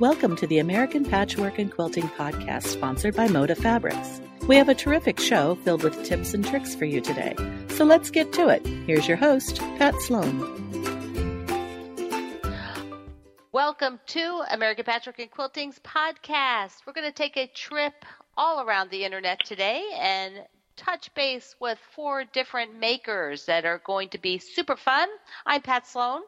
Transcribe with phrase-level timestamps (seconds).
[0.00, 4.22] Welcome to the American Patchwork and Quilting Podcast, sponsored by Moda Fabrics.
[4.48, 7.34] We have a terrific show filled with tips and tricks for you today.
[7.68, 8.66] So let's get to it.
[8.86, 10.40] Here's your host, Pat Sloan.
[13.52, 16.76] Welcome to American Patchwork and Quilting's podcast.
[16.86, 18.06] We're going to take a trip
[18.38, 20.32] all around the internet today and
[20.76, 25.10] touch base with four different makers that are going to be super fun.
[25.44, 26.22] I'm Pat Sloan.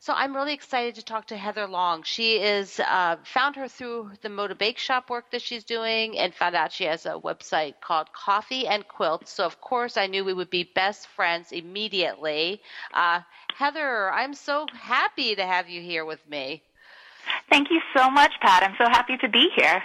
[0.00, 2.04] So I'm really excited to talk to Heather Long.
[2.04, 6.32] She is uh, found her through the Moda Bake Shop work that she's doing, and
[6.32, 9.32] found out she has a website called Coffee and Quilts.
[9.32, 12.62] So of course I knew we would be best friends immediately.
[12.94, 13.22] Uh,
[13.56, 16.62] Heather, I'm so happy to have you here with me.
[17.50, 18.62] Thank you so much, Pat.
[18.62, 19.82] I'm so happy to be here.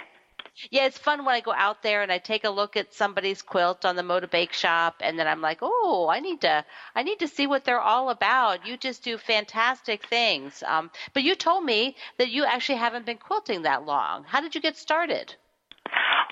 [0.70, 3.42] Yeah, it's fun when I go out there and I take a look at somebody's
[3.42, 7.02] quilt on the Moda Bake Shop, and then I'm like, oh, I need to, I
[7.02, 8.66] need to see what they're all about.
[8.66, 10.62] You just do fantastic things.
[10.66, 14.24] Um, but you told me that you actually haven't been quilting that long.
[14.24, 15.34] How did you get started?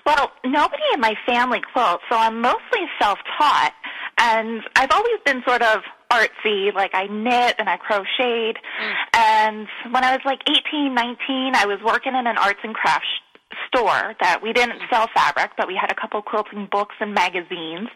[0.06, 3.74] Well, nobody in my family quilts, so I'm mostly self-taught,
[4.18, 8.56] and I've always been sort of artsy, like I knit and I crocheted.
[8.56, 8.94] Mm.
[9.14, 13.08] And when I was like 18, 19, I was working in an arts and crafts
[13.66, 17.88] store that we didn't sell fabric, but we had a couple quilting books and magazines.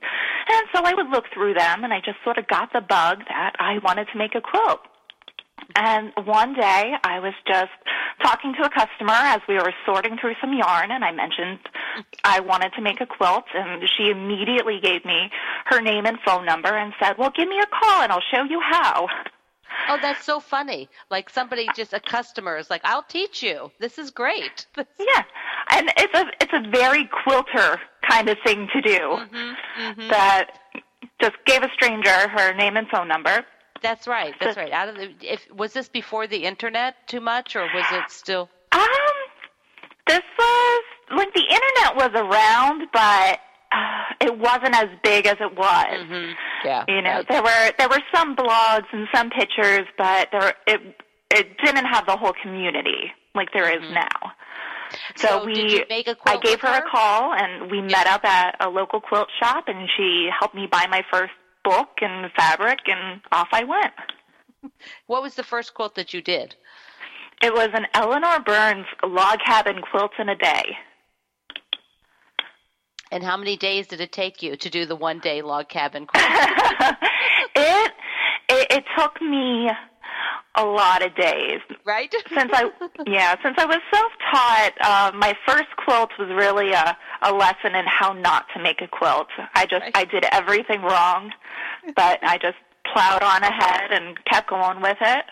[0.48, 3.22] And so I would look through them and I just sort of got the bug
[3.28, 4.80] that I wanted to make a quilt.
[5.74, 7.72] And one day I was just
[8.22, 11.58] talking to a customer as we were sorting through some yarn and I mentioned
[12.24, 15.30] I wanted to make a quilt and she immediately gave me
[15.66, 18.44] her name and phone number and said, well, give me a call and I'll show
[18.44, 19.08] you how.
[19.88, 20.88] Oh, that's so funny.
[21.10, 23.70] Like somebody just a customer is like, "I'll teach you.
[23.78, 25.22] This is great." yeah,
[25.70, 28.98] and it's a it's a very quilter kind of thing to do.
[28.98, 30.08] Mm-hmm, mm-hmm.
[30.08, 30.58] That
[31.20, 33.44] just gave a stranger her name and phone number.
[33.82, 34.34] That's right.
[34.40, 34.72] That's right.
[34.72, 38.48] Out of the, if was this before the internet too much, or was it still?
[38.72, 38.88] Um,
[40.06, 40.82] this was
[41.14, 43.40] like the internet was around, but
[44.20, 45.86] it wasn't as big as it was.
[45.86, 46.32] Mm-hmm.
[46.64, 47.28] Yeah, you know, right.
[47.28, 50.80] there were there were some blogs and some pictures, but there it
[51.30, 53.94] it didn't have the whole community like there is mm-hmm.
[53.94, 54.32] now.
[55.16, 57.86] So, so we, I gave her, her, a call, and we yeah.
[57.86, 61.32] met up at a local quilt shop, and she helped me buy my first
[61.64, 63.92] book and fabric, and off I went.
[65.06, 66.56] What was the first quilt that you did?
[67.40, 70.76] It was an Eleanor Burns log cabin quilt in a day.
[73.10, 76.06] And how many days did it take you to do the one day log cabin
[76.14, 76.24] quilt?
[77.54, 77.92] it,
[78.48, 79.70] it it took me
[80.56, 81.60] a lot of days.
[81.84, 82.12] Right?
[82.28, 82.70] since I
[83.06, 87.84] yeah, since I was self-taught, uh, my first quilt was really a a lesson in
[87.86, 89.28] how not to make a quilt.
[89.54, 89.96] I just right.
[89.96, 91.32] I did everything wrong,
[91.94, 92.56] but I just
[92.92, 95.24] plowed on ahead and kept going with it.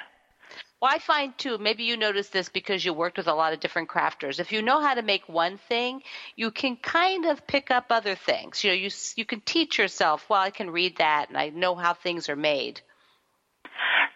[0.81, 3.61] Well, I find too, maybe you noticed this because you worked with a lot of
[3.61, 4.39] different crafters.
[4.39, 6.03] If you know how to make one thing,
[6.37, 8.63] you can kind of pick up other things.
[8.63, 11.75] You know, you you can teach yourself, well, I can read that and I know
[11.75, 12.81] how things are made.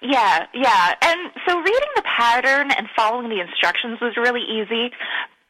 [0.03, 0.95] Yeah, yeah.
[1.03, 4.91] And so reading the pattern and following the instructions was really easy.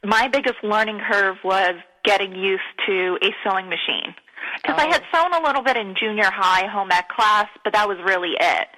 [0.05, 4.15] My biggest learning curve was getting used to a sewing machine.
[4.63, 4.83] Because oh.
[4.83, 5.31] I had oh.
[5.31, 8.69] sewn a little bit in junior high home ec class, but that was really it.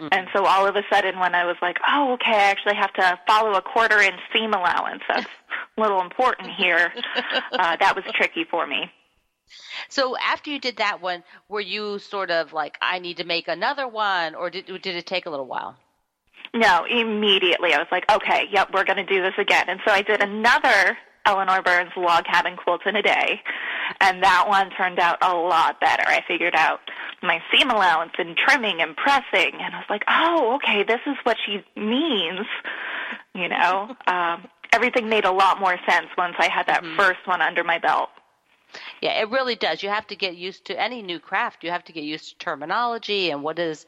[0.00, 0.08] Mm-hmm.
[0.12, 2.92] And so all of a sudden, when I was like, oh, okay, I actually have
[2.94, 5.02] to follow a quarter inch seam allowance.
[5.08, 5.26] That's
[5.76, 6.92] a little important here.
[7.52, 8.90] Uh, that was tricky for me.
[9.88, 13.48] So after you did that one, were you sort of like, I need to make
[13.48, 15.76] another one, or did did it take a little while?
[16.54, 19.64] No, immediately I was like, okay, yep, we're going to do this again.
[19.68, 23.40] And so I did another Eleanor Burns log cabin quilt in a day,
[24.00, 26.04] and that one turned out a lot better.
[26.06, 26.80] I figured out
[27.22, 31.16] my seam allowance and trimming and pressing, and I was like, oh, okay, this is
[31.22, 32.46] what she means.
[33.34, 36.96] You know, um, everything made a lot more sense once I had that mm-hmm.
[36.96, 38.10] first one under my belt.
[39.00, 39.82] Yeah, it really does.
[39.82, 41.62] You have to get used to any new craft.
[41.62, 43.86] You have to get used to terminology and what is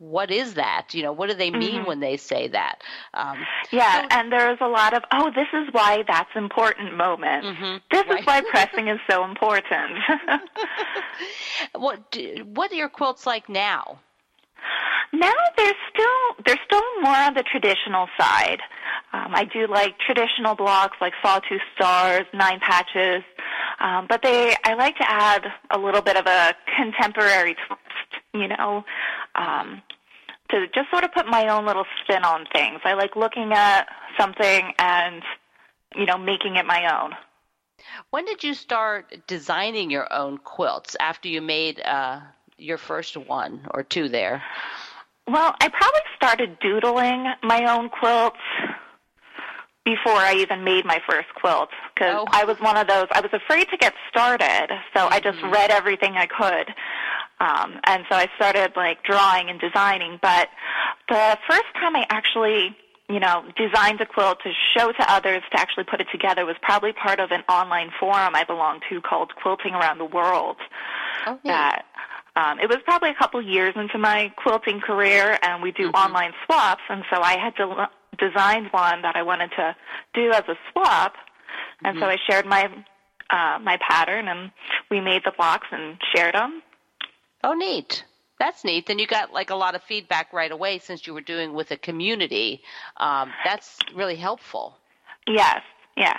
[0.00, 0.88] what is that?
[0.92, 1.86] You know, what do they mean mm-hmm.
[1.86, 2.80] when they say that?
[3.12, 3.36] Um,
[3.70, 7.44] yeah, so, and there's a lot of, oh, this is why that's important moment.
[7.44, 8.20] Mm-hmm, this right.
[8.20, 9.98] is why pressing is so important.
[11.76, 14.00] what do, what are your quilts like now?
[15.12, 18.60] Now they're still they're still more on the traditional side.
[19.12, 23.24] Um, I do like traditional blocks like sawtooth stars, nine patches,
[23.80, 27.80] um, but they I like to add a little bit of a contemporary twist.
[28.32, 28.84] You know,
[29.34, 29.82] um,
[30.50, 32.80] to just sort of put my own little spin on things.
[32.84, 33.88] I like looking at
[34.18, 35.22] something and,
[35.96, 37.12] you know, making it my own.
[38.10, 42.20] When did you start designing your own quilts after you made uh,
[42.58, 44.42] your first one or two there?
[45.26, 48.38] Well, I probably started doodling my own quilts
[49.84, 52.26] before I even made my first quilt because Oh.
[52.32, 53.06] I was one of those.
[53.12, 55.52] I was afraid to get started, so I just Mhm.
[55.52, 56.74] read everything I could,
[57.40, 60.18] um, and so I started like drawing and designing.
[60.20, 60.48] But
[61.08, 62.76] the first time I actually,
[63.08, 66.56] you know, designed a quilt to show to others to actually put it together was
[66.62, 70.56] probably part of an online forum I belonged to called Quilting Around the World
[71.26, 71.40] Oh, neat.
[71.46, 71.84] that
[72.36, 75.98] um, it was probably a couple years into my quilting career, and we do Mhm.
[76.06, 77.88] online swaps, and so I had to
[78.18, 79.74] designed one that I wanted to
[80.14, 81.16] do as a swap,
[81.84, 82.12] and so Mhm.
[82.12, 82.70] I shared my
[83.30, 84.50] uh, my pattern, and
[84.90, 86.62] we made the blocks and shared them.
[87.42, 88.04] Oh, neat.
[88.38, 88.86] That's neat.
[88.86, 91.70] Then you got like a lot of feedback right away since you were doing with
[91.70, 92.62] a community.
[92.96, 94.76] Um, that's really helpful.
[95.26, 95.60] Yes,
[95.96, 96.16] yeah.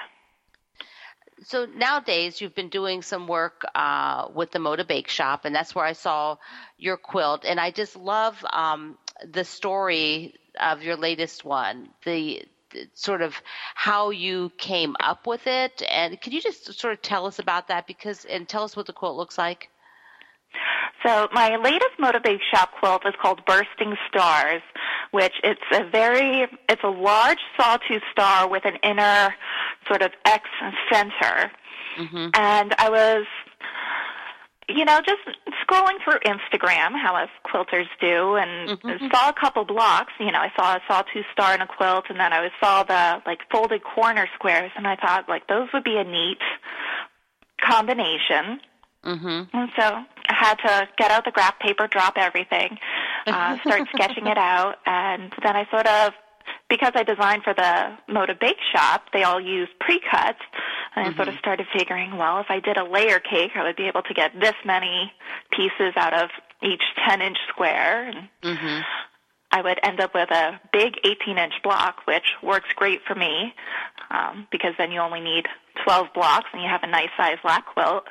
[1.43, 5.73] So nowadays you've been doing some work uh, with the Moda Bake Shop, and that's
[5.73, 6.37] where I saw
[6.77, 7.43] your quilt.
[7.45, 8.97] And I just love um,
[9.27, 12.43] the story of your latest one, the,
[12.93, 13.35] sort of
[13.73, 15.81] how you came up with it.
[15.89, 17.87] And could you just sort of tell us about that?
[17.87, 19.69] Because and tell us what the quilt looks like.
[21.03, 24.61] So my latest Moda Bake Shop quilt is called Bursting Stars,
[25.11, 29.33] which it's a very it's a large sawtooth star with an inner
[29.87, 30.47] sort of X
[30.91, 31.51] center.
[31.97, 33.25] hmm And I was
[34.69, 35.19] you know, just
[35.67, 39.11] scrolling through Instagram, how us quilters do, and Mhm.
[39.13, 40.13] saw a couple blocks.
[40.17, 43.21] You know, I saw a sawtooth star in a quilt, and then I saw the
[43.25, 46.39] like folded corner squares, and I thought like those would be a neat
[47.59, 48.61] combination.
[49.03, 52.77] hmm And so I had to get out the graph paper, drop everything,
[53.27, 56.13] uh, start sketching it out, and then I sort of,
[56.69, 60.39] because I designed for the Moda Bake Shop, they all use pre-cuts,
[60.95, 63.75] and I sort of started figuring, well, if I did a layer cake, I would
[63.75, 65.11] be able to get this many
[65.51, 66.29] pieces out of
[66.63, 68.79] each 10-inch square, and hmm
[69.53, 73.53] I would end up with a big 18-inch block, which works great for me,
[74.09, 75.45] um, because then you only need
[75.83, 78.05] 12 blocks, and you have a nice sized lap quilt.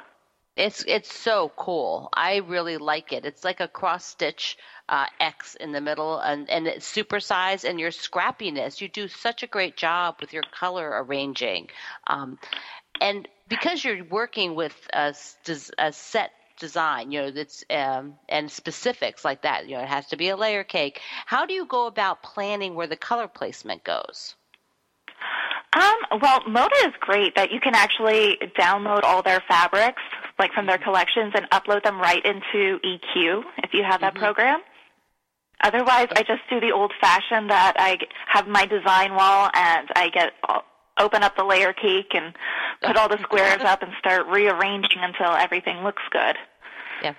[0.56, 2.10] It's it's so cool.
[2.12, 3.24] I really like it.
[3.24, 4.58] It's like a cross stitch
[4.88, 7.64] uh, X in the middle, and and it's super size.
[7.64, 11.68] And your scrappiness, you do such a great job with your color arranging,
[12.08, 12.38] um,
[13.00, 15.14] and because you're working with a,
[15.78, 19.68] a set design, you know that's um, and specifics like that.
[19.68, 21.00] You know, it has to be a layer cake.
[21.26, 24.34] How do you go about planning where the color placement goes?
[25.76, 30.02] Um, well, Moda is great that you can actually download all their fabrics,
[30.40, 34.18] like from their collections, and upload them right into EQ if you have that Mhm.
[34.18, 34.62] program.
[35.62, 40.32] Otherwise, I just do the old-fashioned that I have my design wall and I get
[40.96, 42.34] open up the layer cake and
[42.82, 46.36] put all the squares up and start rearranging until everything looks good.
[47.02, 47.14] Yeah.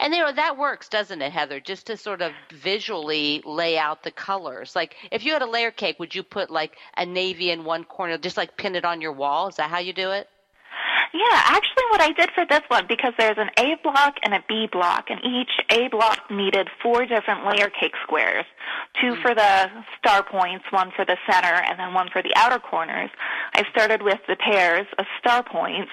[0.00, 1.60] And you know that works, doesn't it, Heather?
[1.60, 4.74] Just to sort of visually lay out the colors.
[4.76, 7.84] Like if you had a layer cake, would you put like a navy in one
[7.84, 9.48] corner, just like pin it on your wall?
[9.48, 10.28] Is that how you do it?
[11.12, 14.44] Yeah, actually what I did for this one, because there's an A block and a
[14.48, 18.44] B block, and each A block needed four different layer cake squares.
[19.00, 22.58] Two for the star points, one for the center, and then one for the outer
[22.58, 23.10] corners.
[23.54, 25.90] I started with the pairs of star points.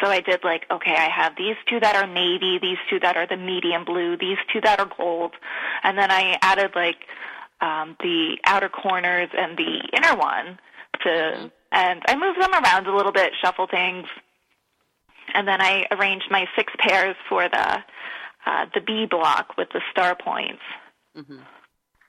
[0.00, 3.16] So I did like, okay, I have these two that are navy, these two that
[3.16, 5.32] are the medium blue, these two that are gold.
[5.82, 6.98] And then I added like
[7.60, 10.58] um, the outer corners and the inner one
[11.02, 14.06] to, and I moved them around a little bit, shuffle things,
[15.34, 17.78] and then I arranged my six pairs for the
[18.46, 20.62] uh, the B block with the star points.
[21.14, 21.40] hmm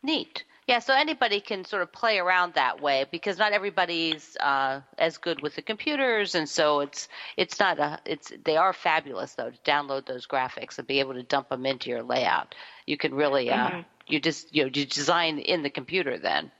[0.03, 0.44] Neat.
[0.67, 5.17] Yeah, so anybody can sort of play around that way because not everybody's uh, as
[5.17, 9.51] good with the computers, and so it's it's not a it's they are fabulous though
[9.51, 12.55] to download those graphics and be able to dump them into your layout.
[12.88, 13.86] You can really uh, Mhm.
[14.08, 16.51] you just you know you design in the computer then.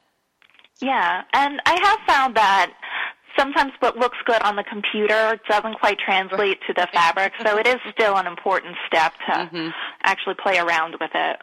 [0.81, 2.74] Yeah, and I have found that
[3.38, 7.68] sometimes what looks good on the computer doesn't quite translate to the fabric, so it
[7.68, 9.74] is still an important step to Mhm.
[10.04, 11.39] actually play around with it.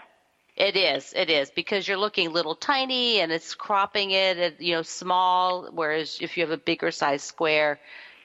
[0.56, 4.74] It is, it is, because you're looking little tiny and it's cropping it at you
[4.74, 7.80] know small, whereas if you have a bigger size square,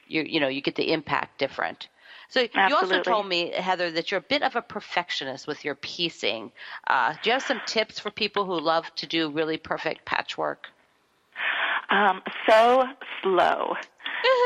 [0.06, 1.88] you you know you get the impact different.
[2.30, 5.74] So you also told me, Heather, that you're a bit of a perfectionist with your
[5.74, 6.52] piecing.
[6.86, 10.68] Uh, do you have some tips for people who love to do really perfect patchwork?
[11.90, 12.84] Um, so
[13.22, 13.74] slow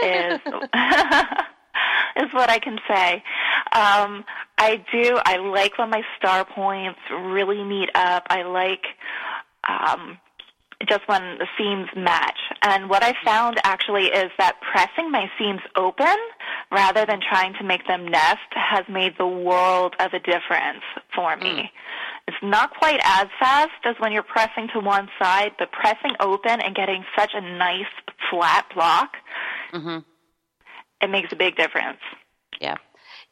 [0.05, 0.41] is
[2.17, 3.15] is what I can say.
[3.73, 4.25] Um,
[4.59, 5.19] I do.
[5.25, 8.27] I like when my star points really meet up.
[8.29, 8.85] I like
[9.69, 10.19] um,
[10.89, 12.39] just when the seams match.
[12.63, 16.17] And what I found actually is that pressing my seams open
[16.71, 20.83] rather than trying to make them nest has made the world of a difference
[21.15, 21.71] for me.
[22.29, 26.61] It's not quite as fast as when you're pressing to one side, but pressing open
[26.61, 27.87] and getting such a nice
[28.31, 29.17] flat block,
[29.73, 29.99] hmm
[31.01, 31.99] it makes a big difference.
[32.61, 32.77] Yeah.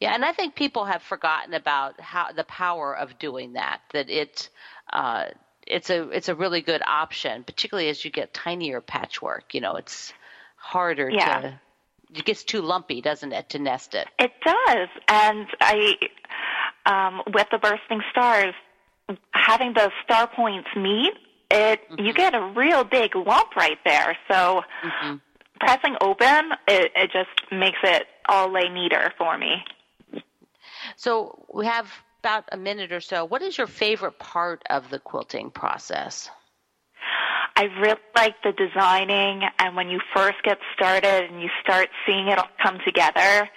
[0.01, 3.79] Yeah, and I think people have forgotten about how the power of doing that.
[3.93, 4.49] That it,
[4.91, 5.25] uh,
[5.65, 9.53] it's a it's a really good option, particularly as you get tinier patchwork.
[9.53, 10.11] You know, it's
[10.57, 11.41] harder Yeah.
[11.41, 11.59] to.
[12.13, 14.05] It gets too lumpy, doesn't it, to nest it?
[14.19, 15.95] It does, and I,
[16.85, 18.53] um, with the bursting stars,
[19.31, 21.13] having the star points meet,
[21.49, 24.17] it you get a real big lump right there.
[24.29, 25.17] So hmm
[25.61, 29.63] pressing open, it, it just makes it all lay neater for me.
[30.95, 31.87] So we have
[32.19, 33.25] about a minute or so.
[33.25, 36.29] What is your favorite part of the quilting process?
[37.55, 42.27] I really like the designing, and when you first get started and you start seeing
[42.27, 43.49] it all come together,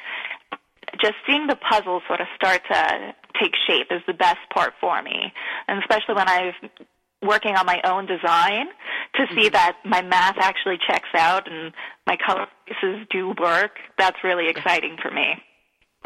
[1.00, 5.02] just seeing the puzzle sort of start to take shape is the best part for
[5.02, 5.32] me.
[5.68, 6.52] And especially when I'm
[7.22, 8.66] working on my own design,
[9.16, 11.72] to see that my math actually checks out and
[12.06, 15.42] my color pieces do work, that's really exciting for me.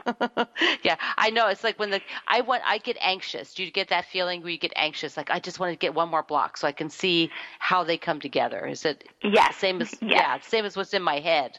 [0.84, 1.48] yeah, I know.
[1.48, 3.54] It's like when the I want I get anxious.
[3.54, 5.16] Do you get that feeling where you get anxious?
[5.16, 7.98] Like I just want to get one more block so I can see how they
[7.98, 8.66] come together.
[8.66, 9.56] Is it Yes.
[9.56, 11.58] same as yes, yeah, same as what's in my head?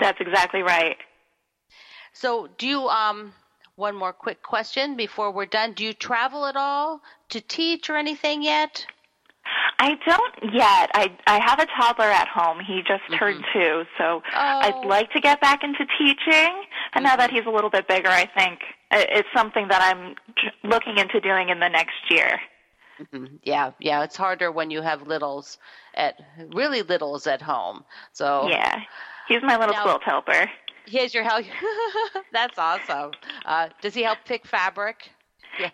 [0.00, 0.96] That's exactly right.
[2.12, 3.32] So do you um
[3.80, 5.72] one more quick question before we're done.
[5.72, 8.86] Do you travel at all to teach or anything yet?
[9.80, 10.90] I don't yet.
[10.94, 12.60] I I have a toddler at home.
[12.60, 14.36] He just turned two, so Mm-hmm.
[14.36, 14.60] Oh.
[14.80, 16.52] I'd like to get back into teaching.
[16.92, 18.60] And now that he's a little bit bigger, I think
[18.92, 20.14] it's something that I'm
[20.62, 22.38] looking into doing in the next year.
[23.00, 23.38] Mhm.
[23.44, 25.56] Yeah, yeah, it's harder when you have littles
[25.94, 26.20] at
[26.54, 27.82] really littles at home.
[28.12, 28.80] So Yeah,
[29.26, 30.50] he's my little Now- quilt helper.
[30.90, 31.44] Here's your help.
[32.32, 33.12] That's awesome.
[33.44, 35.10] Uh, does he help pick fabric?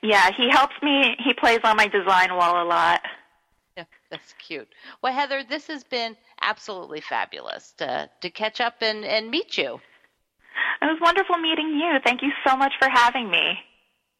[0.03, 1.17] Yeah, he helps me.
[1.25, 3.01] He plays on my design wall a lot.
[3.77, 4.69] Yeah, that's cute.
[5.03, 9.79] Well, Heather, this has been absolutely fabulous to to catch up and and meet you.
[10.81, 11.99] It was wonderful meeting you.
[12.05, 13.59] Thank you so much for having me.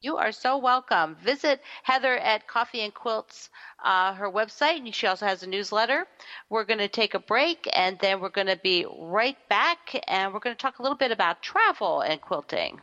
[0.03, 1.17] You are so welcome.
[1.17, 3.49] Visit Heather at Coffee and Quilts,
[3.83, 6.07] uh, her website, and she also has a newsletter.
[6.51, 10.35] We're going to take a break, and then we're going to be right back, and
[10.35, 12.83] we're going to talk a little bit about travel and quilting.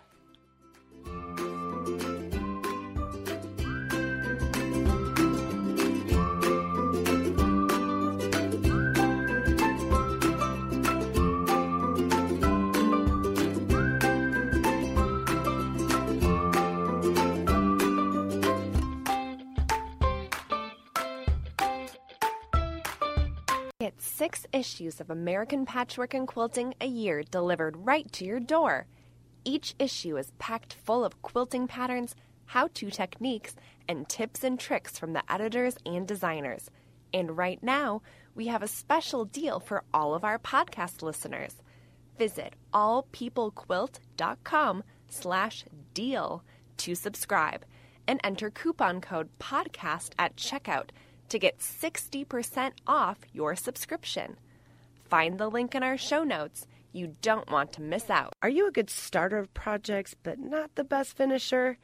[24.33, 28.87] Six issues of American Patchwork and Quilting a year delivered right to your door.
[29.45, 32.15] Each issue is packed full of quilting patterns,
[32.47, 33.55] how to techniques,
[33.87, 36.71] and tips and tricks from the editors and designers.
[37.13, 38.01] And right now,
[38.33, 41.61] we have a special deal for all of our podcast listeners.
[42.17, 46.43] Visit allpeoplequilt.com slash deal
[46.77, 47.65] to subscribe
[48.07, 50.89] and enter coupon code podcast at checkout
[51.33, 54.37] to get 60% off your subscription.
[55.05, 56.67] Find the link in our show notes.
[56.91, 58.33] You don't want to miss out.
[58.43, 61.79] Are you a good starter of projects but not the best finisher?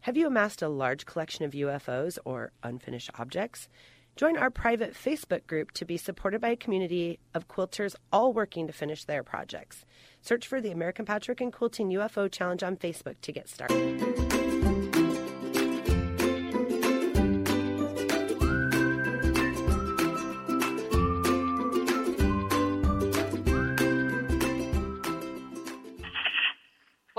[0.00, 3.70] Have you amassed a large collection of UFOs or unfinished objects?
[4.16, 8.66] Join our private Facebook group to be supported by a community of quilters all working
[8.66, 9.86] to finish their projects.
[10.20, 14.29] Search for the American Patchwork and Quilting UFO Challenge on Facebook to get started.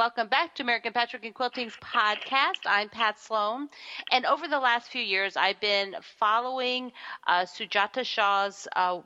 [0.01, 2.61] Welcome back to American Patchwork and Quilting's podcast.
[2.65, 3.69] I'm Pat Sloan.
[4.11, 6.91] And over the last few years, I've been following
[7.27, 9.01] uh, Sujata Shah's uh,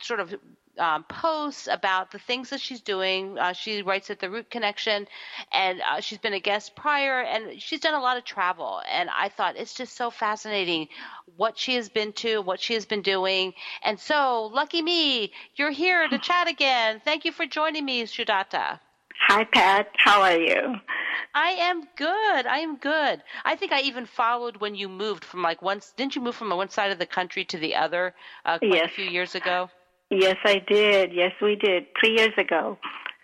[0.00, 0.34] sort of
[0.78, 3.38] um, posts about the things that she's doing.
[3.38, 5.06] Uh, she writes at the Root Connection,
[5.52, 8.80] and uh, she's been a guest prior, and she's done a lot of travel.
[8.90, 10.88] And I thought it's just so fascinating
[11.36, 13.52] what she has been to, what she has been doing.
[13.84, 17.02] And so, lucky me, you're here to chat again.
[17.04, 18.80] Thank you for joining me, Sujata.
[19.30, 19.86] Hi, Pat.
[19.96, 20.74] How are you?
[21.36, 22.46] I am good.
[22.46, 23.22] I am good.
[23.44, 25.80] I think I even followed when you moved from like one.
[25.96, 28.12] Didn't you move from one side of the country to the other
[28.44, 29.70] uh, quite a few years ago?
[30.10, 31.12] Yes, I did.
[31.12, 31.86] Yes, we did.
[32.00, 32.76] Three years ago.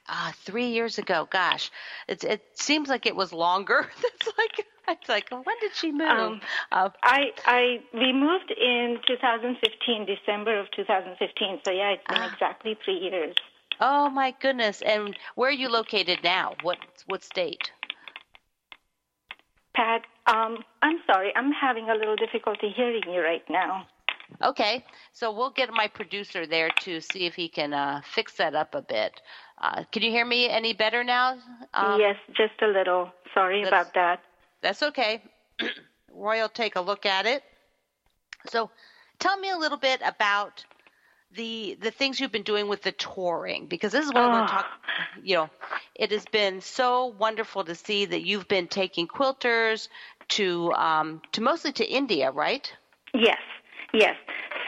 [0.08, 1.26] Ah, three years ago.
[1.28, 1.72] Gosh,
[2.06, 3.88] it it seems like it was longer.
[4.04, 6.08] it's like it's like when did she move?
[6.08, 11.62] Um, uh, I, I, we moved in 2015, December of 2015.
[11.64, 12.32] So yeah, it's been Ah.
[12.32, 13.34] exactly three years.
[13.80, 14.82] Oh my goodness!
[14.82, 16.54] And where are you located now?
[16.62, 17.70] What what state?
[19.74, 21.32] Pat, um, I'm sorry.
[21.36, 23.86] I'm having a little difficulty hearing you right now.
[24.42, 28.54] Okay, so we'll get my producer there to see if he can uh, fix that
[28.54, 29.20] up a bit.
[29.58, 31.38] Uh, can you hear me any better now?
[31.74, 33.10] Um, yes, just a little.
[33.32, 34.20] Sorry about that.
[34.62, 35.22] That's okay.
[36.12, 37.42] Roy will take a look at it.
[38.48, 38.70] So,
[39.18, 40.64] tell me a little bit about
[41.36, 44.30] the the things you've been doing with the touring because this is what oh.
[44.30, 44.70] we're talking.
[45.22, 45.50] You know,
[45.94, 49.88] it has been so wonderful to see that you've been taking quilters
[50.28, 52.70] to um, to mostly to India, right?
[53.14, 53.40] Yes,
[53.92, 54.16] yes.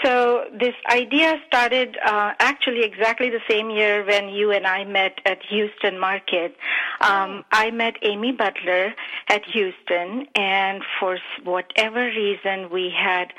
[0.04, 5.18] So this idea started uh, actually exactly the same year when you and I met
[5.26, 6.56] at Houston Market.
[7.00, 7.44] Um.
[7.52, 8.94] I met Amy Butler
[9.28, 13.32] at Houston, and for whatever reason, we had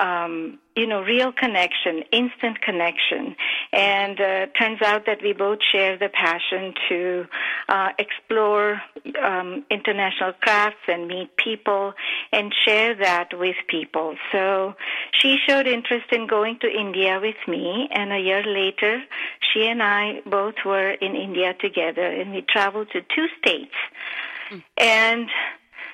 [0.00, 3.36] um, you know, real connection, instant connection.
[3.72, 7.26] And uh, turns out that we both share the passion to
[7.68, 8.80] uh, explore
[9.22, 11.92] um, international crafts and meet people
[12.32, 14.16] and share that with people.
[14.32, 14.74] So
[15.20, 19.02] she showed interest in going to India with me, and a year later,
[19.52, 23.74] she and I both were in India together, and we traveled to two states.
[24.50, 24.62] Mm.
[24.78, 25.28] And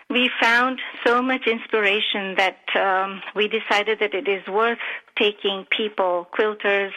[0.08, 4.78] we found so much inspiration that um, we decided that it is worth
[5.18, 6.92] taking people, quilters,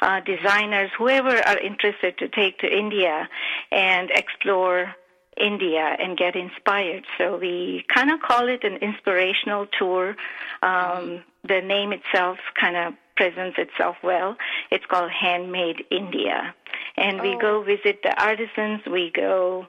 [0.00, 3.28] uh, designers, whoever are interested to take to India
[3.70, 4.94] and explore
[5.40, 7.04] India and get inspired.
[7.16, 10.16] So we kind of call it an inspirational tour.
[10.62, 14.36] Um, the name itself kind of presents itself well.
[14.70, 16.54] It's called Handmade India.
[16.96, 17.22] And oh.
[17.22, 19.66] we go visit the artisans, we go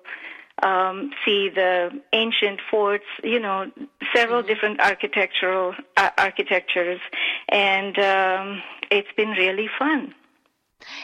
[0.63, 3.71] um, see the ancient forts, you know,
[4.13, 4.47] several mm-hmm.
[4.47, 6.99] different architectural uh, architectures,
[7.49, 8.61] and um,
[8.91, 10.13] it's been really fun.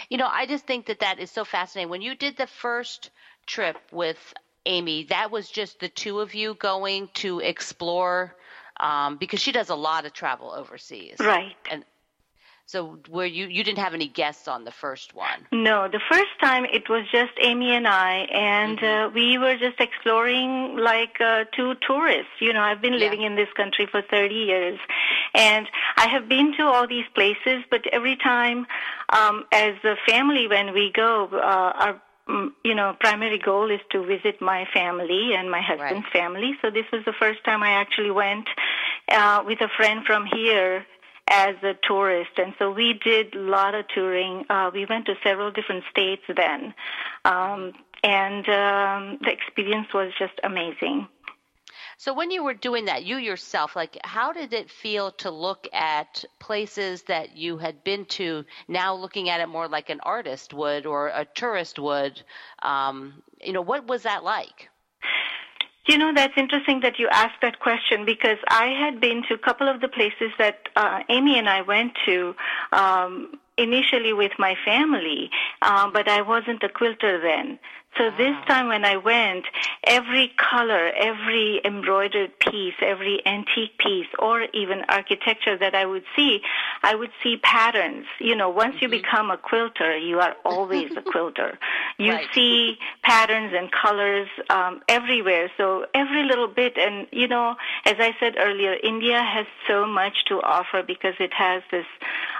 [0.10, 1.90] You know, I just think that that is so fascinating.
[1.90, 3.12] When you did the first
[3.46, 4.34] trip with
[4.66, 8.36] Amy, that was just the two of you going to explore
[8.80, 11.56] um, because she does a lot of travel overseas, right?
[11.70, 11.84] And
[12.68, 15.46] so were you you didn't have any guests on the first one?
[15.52, 19.08] No, the first time it was just Amy and I, and mm-hmm.
[19.08, 22.32] uh, we were just exploring like uh, two tourists.
[22.40, 23.28] You know, I've been living yeah.
[23.28, 24.80] in this country for 30 years,
[25.36, 28.66] and I have been to all these places, but every time,
[29.14, 31.38] um, as a family, when we go, uh,
[31.84, 36.14] our mm, you know, primary goal is to visit my family and my husband's right.
[36.14, 36.54] family.
[36.64, 38.48] So this was the first time I actually went
[39.12, 40.84] uh, with a friend from here
[41.30, 42.32] as a tourist.
[42.38, 44.46] And so we did a lot of touring.
[44.50, 46.74] Uh, we went to several different states then.
[47.24, 51.08] Um, and um, the experience was just amazing.
[51.98, 55.68] So when you were doing that, you yourself, like, how did it feel to look
[55.72, 60.54] at places that you had been to, now looking at it more like an artist
[60.54, 62.22] would or a tourist would?
[62.62, 64.70] Um, you know, what was that like?
[65.88, 69.38] You know, that's interesting that you asked that question because I had been to a
[69.38, 72.36] couple of the places that uh, Amy and I went to
[72.72, 75.30] um, initially with my family,
[75.62, 77.60] uh, but I wasn't a quilter then.
[77.98, 79.46] So this time when I went,
[79.86, 86.42] every color, every embroidered piece, every antique piece, or even architecture that I would see,
[86.84, 88.06] I would see patterns.
[88.20, 89.02] You know, once you mm-hmm.
[89.02, 91.58] become a quilter, you are always a quilter.
[91.98, 92.28] You right.
[92.34, 95.50] see patterns and colors um, everywhere.
[95.56, 100.26] So every little bit, and you know, as I said earlier, India has so much
[100.28, 101.86] to offer because it has this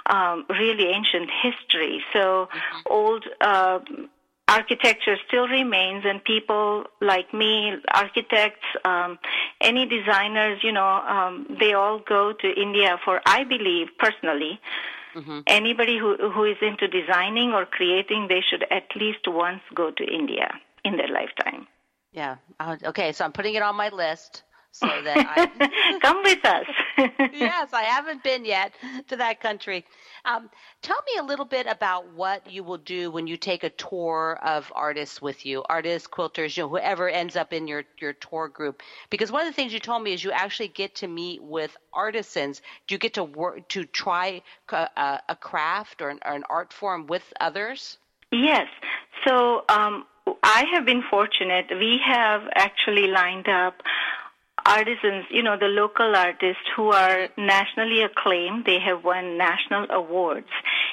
[0.08, 2.04] um, really ancient history.
[2.14, 2.80] So mm-hmm.
[2.86, 3.26] old.
[3.42, 3.80] Uh,
[4.48, 9.18] architecture still remains and people like me architects um,
[9.60, 14.60] any designers you know um, they all go to india for i believe personally
[15.16, 15.40] mm-hmm.
[15.48, 20.04] anybody who who is into designing or creating they should at least once go to
[20.04, 21.66] india in their lifetime
[22.12, 24.44] yeah uh, okay so i'm putting it on my list
[24.76, 26.66] so that I come with us.
[27.34, 28.74] yes, I haven't been yet
[29.08, 29.86] to that country.
[30.26, 30.50] Um,
[30.82, 34.40] tell me a little bit about what you will do when you take a tour
[34.44, 38.48] of artists with you, artists, quilters, you know, whoever ends up in your your tour
[38.48, 38.82] group.
[39.10, 41.76] Because one of the things you told me is you actually get to meet with
[41.94, 42.62] artisans.
[42.88, 46.74] Do you get to work to try a, a craft or an, or an art
[46.74, 47.98] form with others?
[48.32, 48.68] Yes.
[49.26, 50.06] So um,
[50.44, 51.68] I have been fortunate.
[51.72, 53.82] We have actually lined up
[54.66, 58.66] artisans, you know, the local artists who are nationally acclaimed.
[58.66, 60.50] They have won national awards.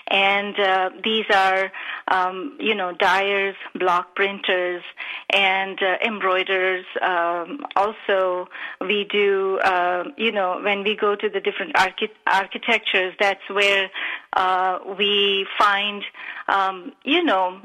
[0.09, 1.73] And uh, these are,
[2.09, 4.83] um, you know, dyers, block printers,
[5.31, 6.85] and uh, embroiderers.
[7.01, 8.49] Um, also,
[8.81, 13.91] we do, uh, you know, when we go to the different archi- architectures, that's where
[14.35, 16.03] uh, we find,
[16.49, 17.61] um, you know,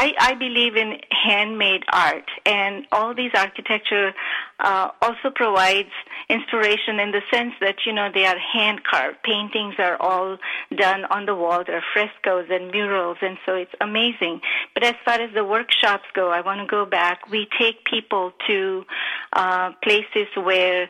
[0.00, 4.14] I, I believe in handmade art, and all these architecture
[4.60, 5.90] uh, also provides
[6.30, 9.20] inspiration in the sense that you know they are hand carved.
[9.24, 10.38] Paintings are all
[10.76, 11.64] done on the wall.
[11.66, 14.40] There are frescoes and murals, and so it's amazing.
[14.72, 17.28] But as far as the workshops go, I want to go back.
[17.28, 18.84] We take people to
[19.32, 20.88] uh, places where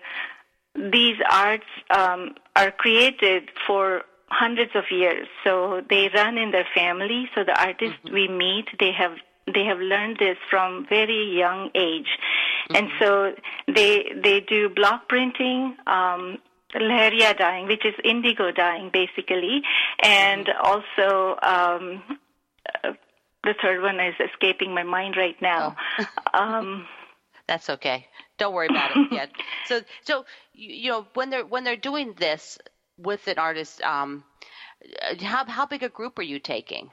[0.74, 5.26] these arts um, are created for hundreds of years.
[5.44, 7.28] So they run in their family.
[7.34, 8.14] So the artists mm-hmm.
[8.14, 9.12] we meet, they have
[9.52, 12.08] they have learned this from very young age,
[12.68, 12.76] mm-hmm.
[12.76, 13.32] and so
[13.72, 15.76] they they do block printing.
[15.86, 16.38] Um,
[16.74, 19.62] Leheria dyeing, which is indigo dyeing basically,
[20.02, 20.66] and mm-hmm.
[20.66, 22.02] also um,
[22.84, 22.92] uh,
[23.44, 25.76] the third one is escaping my mind right now.
[25.98, 26.04] Oh.
[26.38, 26.86] um,
[27.46, 28.06] That's okay.
[28.36, 29.30] Don't worry about it yet.
[29.66, 32.58] So, so you know when they're when they're doing this,
[32.98, 34.24] with an artist, um,
[35.20, 36.90] how how big a group are you taking?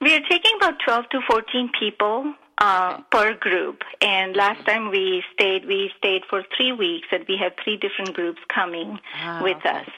[0.00, 3.82] We are taking about twelve to fourteen people uh, per group.
[4.00, 4.84] And last mm-hmm.
[4.84, 8.98] time we stayed, we stayed for three weeks, and we had three different groups coming
[9.42, 9.68] with okay.
[9.68, 9.88] us.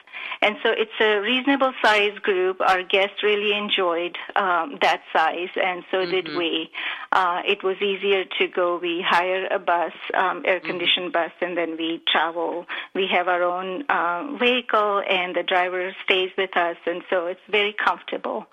[0.42, 2.60] And so it's a reasonable size group.
[2.60, 6.10] Our guests really enjoyed um, that size, and so mm-hmm.
[6.10, 6.70] did we.
[7.12, 8.78] Uh, it was easier to go.
[8.78, 11.30] We hire a bus, um, air conditioned mm-hmm.
[11.30, 12.66] bus, and then we travel.
[12.94, 17.40] We have our own uh, vehicle, and the driver stays with us, and so it's
[17.50, 18.46] very comfortable.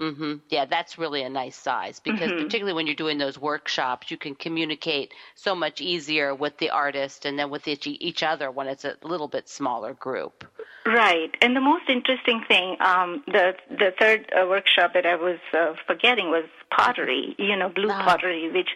[0.00, 0.36] Mm-hmm.
[0.48, 2.44] Yeah, that's really a nice size because mm-hmm.
[2.44, 7.26] particularly when you're doing those workshops, you can communicate so much easier with the artist
[7.26, 10.44] and then with each, each other when it's a little bit smaller group.
[10.86, 15.38] Right, and the most interesting thing, um, the the third uh, workshop that I was
[15.52, 17.34] uh, forgetting was pottery.
[17.38, 18.02] You know, blue ah.
[18.02, 18.70] pottery, which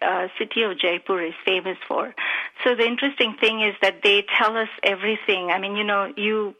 [0.00, 2.14] uh, city of Jaipur is famous for.
[2.62, 5.50] So the interesting thing is that they tell us everything.
[5.50, 6.54] I mean, you know, you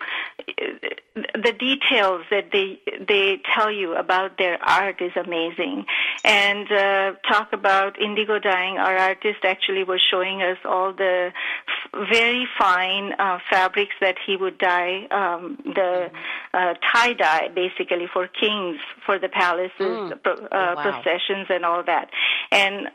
[1.14, 5.84] the details that they they tell you about their art is amazing.
[6.24, 8.78] And uh, talk about indigo dyeing.
[8.78, 14.36] Our artist actually was showing us all the f- very fine uh, fabrics that he
[14.36, 16.10] would dye, um, the
[16.54, 20.12] uh, tie dye basically for kings, for the palaces, mm.
[20.12, 20.74] uh, oh, wow.
[20.82, 22.10] processions, and all that.
[22.52, 22.88] And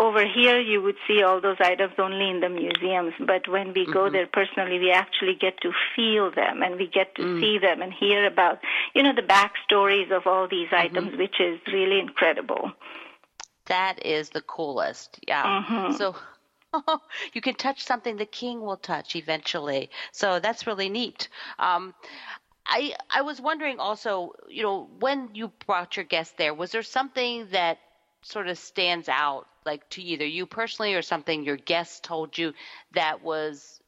[0.00, 3.82] over here you would see all those items only in the museums but when we
[3.82, 3.92] mm-hmm.
[3.92, 7.40] go there personally we actually get to feel them and we get to mm.
[7.40, 8.58] see them and hear about
[8.94, 10.96] you know the backstories of all these mm-hmm.
[10.96, 12.72] items which is really incredible
[13.66, 15.92] that is the coolest yeah mm-hmm.
[15.92, 16.16] so
[17.32, 21.94] you can touch something the king will touch eventually so that's really neat um,
[22.70, 26.82] I I was wondering also, you know, when you brought your guest there, was there
[26.82, 27.78] something that
[28.22, 32.52] sort of stands out like to either you personally or something your guests told you
[32.94, 33.80] that was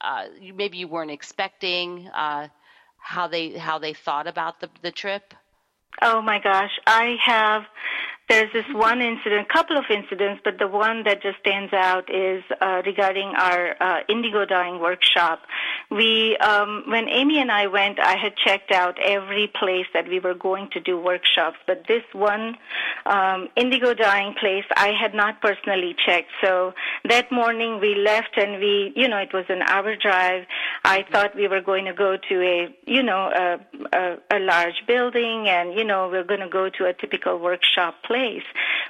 [0.00, 2.48] uh, maybe you weren't expecting uh,
[2.98, 5.34] how they how they thought about the the trip?
[6.02, 7.62] Oh my gosh, I have
[8.28, 12.42] there's this one incident, couple of incidents, but the one that just stands out is
[12.60, 15.40] uh, regarding our uh, indigo dyeing workshop.
[15.90, 20.20] We, um, when Amy and I went, I had checked out every place that we
[20.20, 22.58] were going to do workshops, but this one
[23.06, 26.30] um, indigo dyeing place I had not personally checked.
[26.42, 26.74] So
[27.08, 30.44] that morning we left and we, you know, it was an hour drive.
[30.84, 33.58] I thought we were going to go to a, you know, a,
[33.96, 37.94] a, a large building, and you know, we're going to go to a typical workshop
[38.02, 38.42] place place.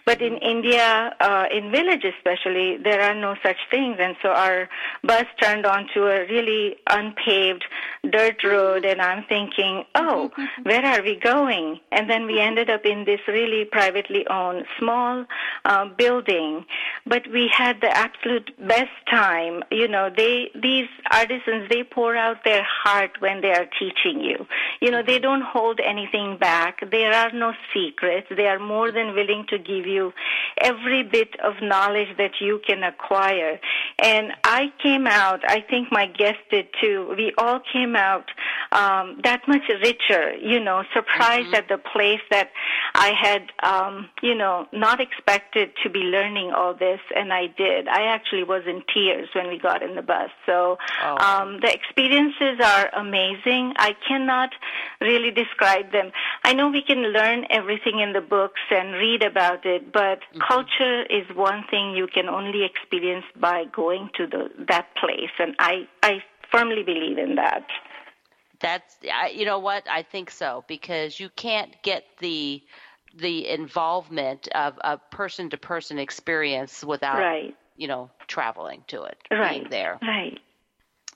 [0.09, 4.67] But in India, uh, in village especially, there are no such things, and so our
[5.05, 7.67] bus turned onto a really unpaved
[8.11, 10.31] dirt road, and I'm thinking, oh,
[10.63, 11.81] where are we going?
[11.93, 15.27] And then we ended up in this really privately owned small
[15.67, 16.65] uh, building,
[17.07, 19.63] but we had the absolute best time.
[19.71, 24.47] You know, they these artisans they pour out their heart when they are teaching you.
[24.81, 26.81] You know, they don't hold anything back.
[26.91, 28.29] There are no secrets.
[28.35, 29.98] They are more than willing to give you
[30.61, 33.59] every bit of knowledge that you can acquire.
[34.03, 38.27] And I came out, I think my guest did too, we all came out
[38.73, 41.55] um, that much richer, you know, surprised mm-hmm.
[41.61, 42.49] at the place that
[42.95, 47.89] I had, um, you know, not expected to be learning all this, and I did.
[47.89, 50.31] I actually was in tears when we got in the bus.
[50.47, 51.17] So oh.
[51.29, 53.75] um, the experiences are amazing.
[53.79, 54.51] I cannot
[55.01, 56.13] really describe them.
[56.45, 60.21] I know we can learn everything in the books and read read about it, but
[60.21, 60.41] mm-hmm.
[60.47, 65.55] culture is one thing you can only experience by going to the that place, and
[65.59, 67.67] I I firmly believe in that.
[68.61, 68.97] That's
[69.33, 72.63] you know what I think so because you can't get the
[73.17, 77.57] the involvement of a person to person experience without right.
[77.77, 79.61] you know traveling to it right.
[79.61, 80.39] being there right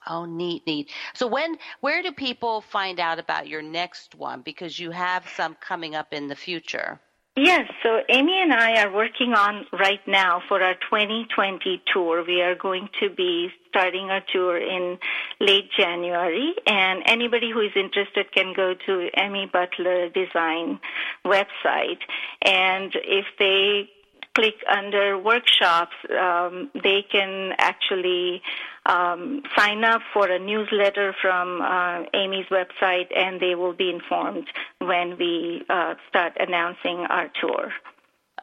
[0.07, 0.90] Oh, neat, neat.
[1.14, 4.42] So when, where do people find out about your next one?
[4.42, 7.01] Because you have some coming up in the future.
[7.35, 12.23] Yes, so Amy and I are working on right now for our 2020 tour.
[12.27, 14.99] We are going to be starting our tour in
[15.40, 20.79] late January, and anybody who is interested can go to Amy Butler Design
[21.25, 22.01] website,
[22.42, 23.88] and if they
[24.35, 28.42] click under workshops, um, they can actually
[28.87, 34.47] um, sign up for a newsletter from uh, Amy's website, and they will be informed
[34.79, 37.73] when we uh, start announcing our tour.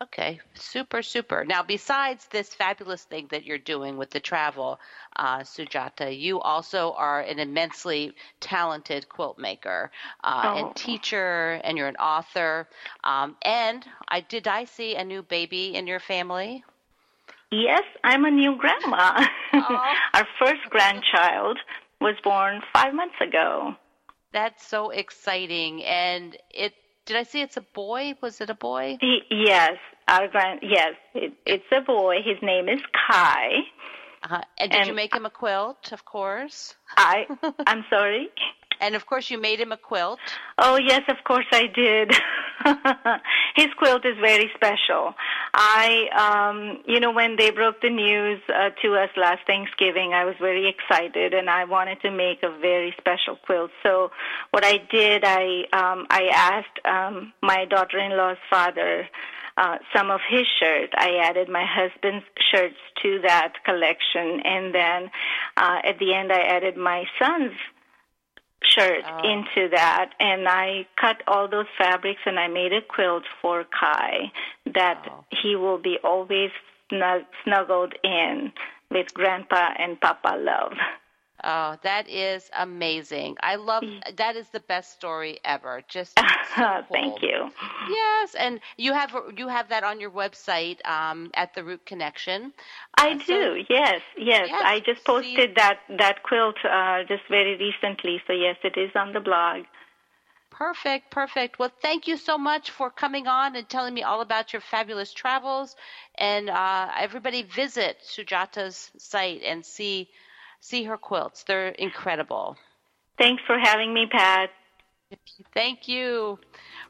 [0.01, 1.43] Okay, super, super.
[1.43, 4.79] Now, besides this fabulous thing that you're doing with the travel,
[5.17, 9.91] uh, Sujata, you also are an immensely talented quilt maker
[10.23, 10.57] uh, oh.
[10.57, 12.69] and teacher, and you're an author.
[13.03, 16.63] Um, and I did I see a new baby in your family?
[17.51, 19.25] Yes, I'm a new grandma.
[19.53, 19.95] Oh.
[20.13, 21.59] Our first grandchild
[21.99, 23.75] was born five months ago.
[24.31, 26.73] That's so exciting, and it
[27.09, 28.13] did I see it's a boy?
[28.21, 28.99] Was it a boy?
[29.01, 30.59] He, yes, our grand.
[30.61, 32.17] Yes, it, it's a boy.
[32.23, 33.47] His name is Kai.
[34.21, 35.91] Uh, and did And you make him a quilt?
[35.91, 36.75] Of course.
[36.97, 37.25] I.
[37.65, 38.29] I'm sorry.
[38.79, 40.19] And of course, you made him a quilt.
[40.57, 42.11] Oh yes, of course I did.
[43.55, 45.13] His quilt is very special.
[45.53, 50.25] I, um, you know, when they broke the news uh, to us last Thanksgiving, I
[50.25, 53.71] was very excited, and I wanted to make a very special quilt.
[53.83, 54.11] So,
[54.51, 59.07] what I did, I, um, I asked um, my daughter-in-law's father.
[59.57, 60.89] Uh, some of his shirt.
[60.95, 65.11] I added my husband's shirts to that collection, and then
[65.57, 67.51] uh, at the end, I added my son's
[68.63, 69.19] shirt Oh.
[69.29, 74.31] into that and I cut all those fabrics and I made a quilt for Kai
[74.73, 75.23] that Oh.
[75.41, 76.51] he will be always
[76.89, 78.51] snug- snuggled in
[78.91, 80.73] with grandpa and papa love.
[81.43, 83.37] Oh, that is amazing.
[83.41, 83.83] I love
[84.17, 85.81] that is the best story ever.
[85.87, 86.17] Just
[86.55, 87.49] so Thank you.
[87.89, 92.53] Yes, and you have you have that on your website um, at the Root Connection.
[92.97, 93.63] I Uh, so- do.
[93.69, 94.47] Yes, yes.
[94.49, 98.21] Yes, I just posted that that quilt uh just very recently.
[98.27, 99.63] So yes, it is on the blog.
[100.51, 101.57] Perfect, perfect.
[101.59, 105.13] Well, thank you so much for coming on and telling me all about your fabulous
[105.13, 105.75] travels.
[106.15, 110.09] And uh, everybody visit Sujata's site and see
[110.59, 111.43] see her quilts.
[111.43, 112.57] They're incredible.
[113.17, 114.49] Thanks for having me, Pat.
[115.53, 116.39] Thank you.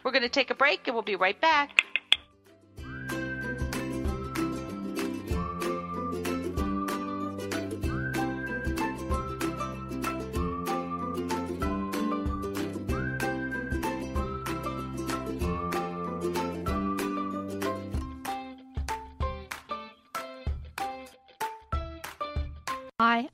[0.03, 1.83] We're going to take a break and we'll be right back.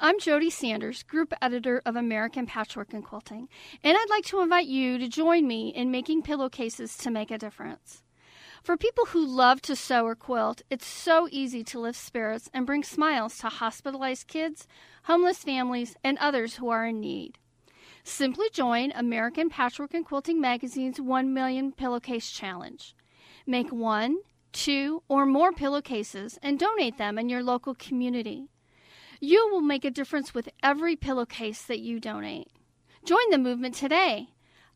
[0.06, 3.50] I'm Jody Sanders, group editor of American Patchwork and Quilting,
[3.84, 7.40] and I'd like to invite you to join me in making pillowcases to make a
[7.40, 8.04] difference.
[8.62, 12.68] For people who love to sew or quilt, it's so easy to lift spirits and
[12.68, 14.68] bring smiles to hospitalized kids,
[15.06, 17.40] homeless families, and others who are in need.
[18.04, 22.94] Simply join American Patchwork and Quilting Magazine's 1 Million Pillowcase Challenge.
[23.48, 24.18] Make one,
[24.52, 28.50] two, or more pillowcases and donate them in your local community.
[29.20, 32.48] You will make a difference with every pillowcase that you donate.
[33.06, 34.30] Join the movement today.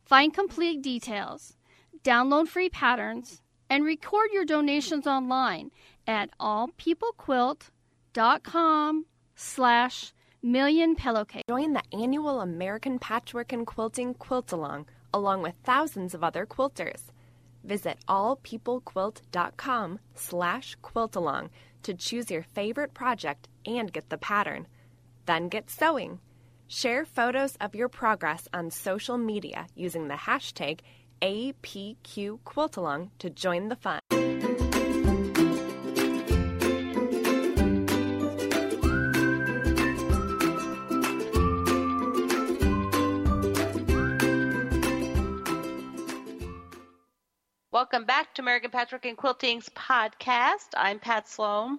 [0.04, 1.56] Find complete details,
[2.02, 5.70] download free patterns, and record your donations online
[6.06, 11.44] at allpeoplequilt.com slash million pillowcase.
[11.48, 17.12] Join the annual American Patchwork and Quilting Quilt Along, along with thousands of other quilters.
[17.62, 21.50] Visit allpeoplequilt.com slash quiltalong
[21.82, 24.66] to choose your favorite project and get the pattern.
[25.26, 26.20] Then get sewing.
[26.68, 30.80] Share photos of your progress on social media using the hashtag
[31.22, 34.00] APQQuiltalong to join the fun.
[47.72, 50.68] Welcome back to American Patchwork and Quilting's podcast.
[50.76, 51.78] I'm Pat Sloan,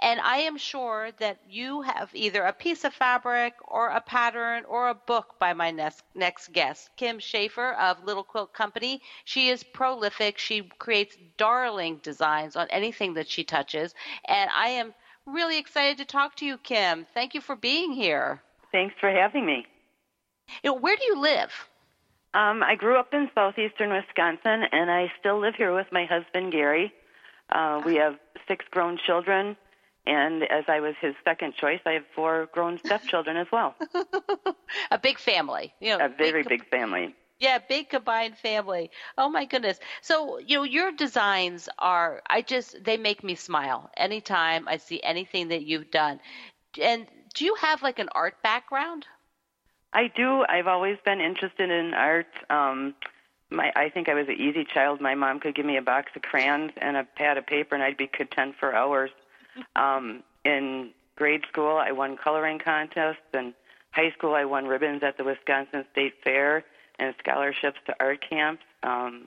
[0.00, 4.64] and I am sure that you have either a piece of fabric or a pattern
[4.66, 9.00] or a book by my next, next guest, Kim Schaefer of Little Quilt Company.
[9.24, 10.38] She is prolific.
[10.38, 13.94] She creates darling designs on anything that she touches,
[14.26, 14.94] and I am
[15.26, 17.06] really excited to talk to you, Kim.
[17.14, 18.42] Thank you for being here.
[18.72, 19.66] Thanks for having me.
[20.64, 21.52] You know, where do you live?
[22.34, 26.52] Um, I grew up in southeastern Wisconsin, and I still live here with my husband
[26.52, 26.92] Gary.
[27.50, 28.14] Uh, we have
[28.48, 29.56] six grown children,
[30.06, 33.74] and as I was his second choice, I have four grown stepchildren as well.
[34.90, 35.74] a big family.
[35.80, 37.14] You know, A very big family.
[37.38, 38.90] Yeah, big combined family.
[39.18, 39.78] Oh my goodness.
[40.00, 45.02] So, you know, your designs are I just they make me smile anytime I see
[45.02, 46.20] anything that you've done.
[46.80, 49.06] And do you have like an art background?
[49.92, 50.44] I do.
[50.48, 52.26] I've always been interested in art.
[52.50, 52.94] Um
[53.50, 55.00] my I think I was an easy child.
[55.00, 57.84] My mom could give me a box of crayons and a pad of paper and
[57.84, 59.10] I'd be content for hours.
[59.76, 63.54] Um in grade school I won coloring contests and
[63.92, 66.64] high school I won ribbons at the Wisconsin State Fair
[66.98, 68.62] and scholarships to art camps.
[68.82, 69.26] Um,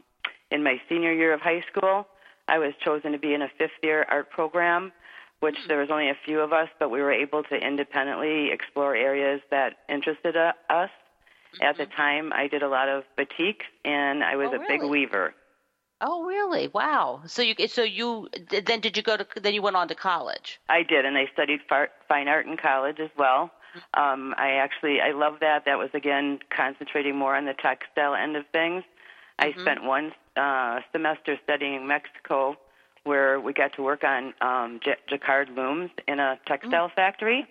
[0.52, 2.08] in my senior year of high school,
[2.48, 4.92] I was chosen to be in a fifth year art program,
[5.46, 8.96] which there was only a few of us, but we were able to independently explore
[8.96, 10.50] areas that interested us.
[10.70, 11.64] Mm-hmm.
[11.64, 11.96] At the mm-hmm.
[11.96, 14.80] time, I did a lot of batiks, and I was oh, a really?
[14.80, 15.36] big weaver.
[16.02, 16.68] Oh, really?
[16.68, 17.22] Wow.
[17.28, 20.60] So you so you then did you go to then you went on to college?
[20.68, 23.52] I did, and I studied far, fine art in college as well.
[23.94, 25.66] Um, I actually I love that.
[25.66, 28.84] That was again concentrating more on the textile end of things.
[29.38, 29.62] I mm-hmm.
[29.62, 32.56] spent one uh, semester studying in Mexico,
[33.06, 36.96] where we got to work on um, j- jacquard looms in a textile mm.
[36.96, 37.48] factory.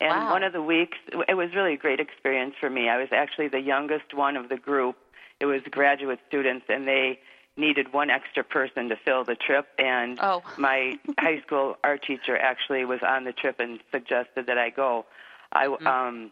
[0.00, 0.30] And wow.
[0.30, 0.96] one of the weeks,
[1.28, 2.88] it was really a great experience for me.
[2.88, 4.96] I was actually the youngest one of the group.
[5.40, 7.18] It was graduate students, and they
[7.56, 9.66] needed one extra person to fill the trip.
[9.78, 10.42] And oh.
[10.56, 15.06] my high school art teacher actually was on the trip and suggested that I go.
[15.52, 15.86] I mm-hmm.
[15.86, 16.30] um,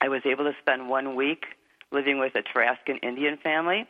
[0.00, 1.44] I was able to spend one week
[1.92, 3.86] living with a Tarascan Indian family,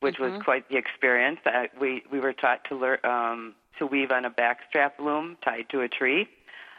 [0.00, 0.34] which mm-hmm.
[0.34, 1.40] was quite the experience.
[1.46, 5.68] I, we we were taught to learn um, to weave on a backstrap loom tied
[5.70, 6.28] to a tree.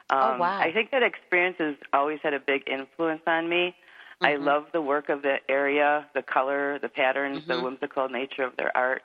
[0.09, 0.59] Oh, um, oh wow!
[0.59, 3.75] I think that experience has always had a big influence on me.
[4.21, 4.25] Mm-hmm.
[4.25, 7.63] I love the work of the area, the color, the patterns, the Mm-hmm.
[7.65, 9.01] whimsical nature of their art.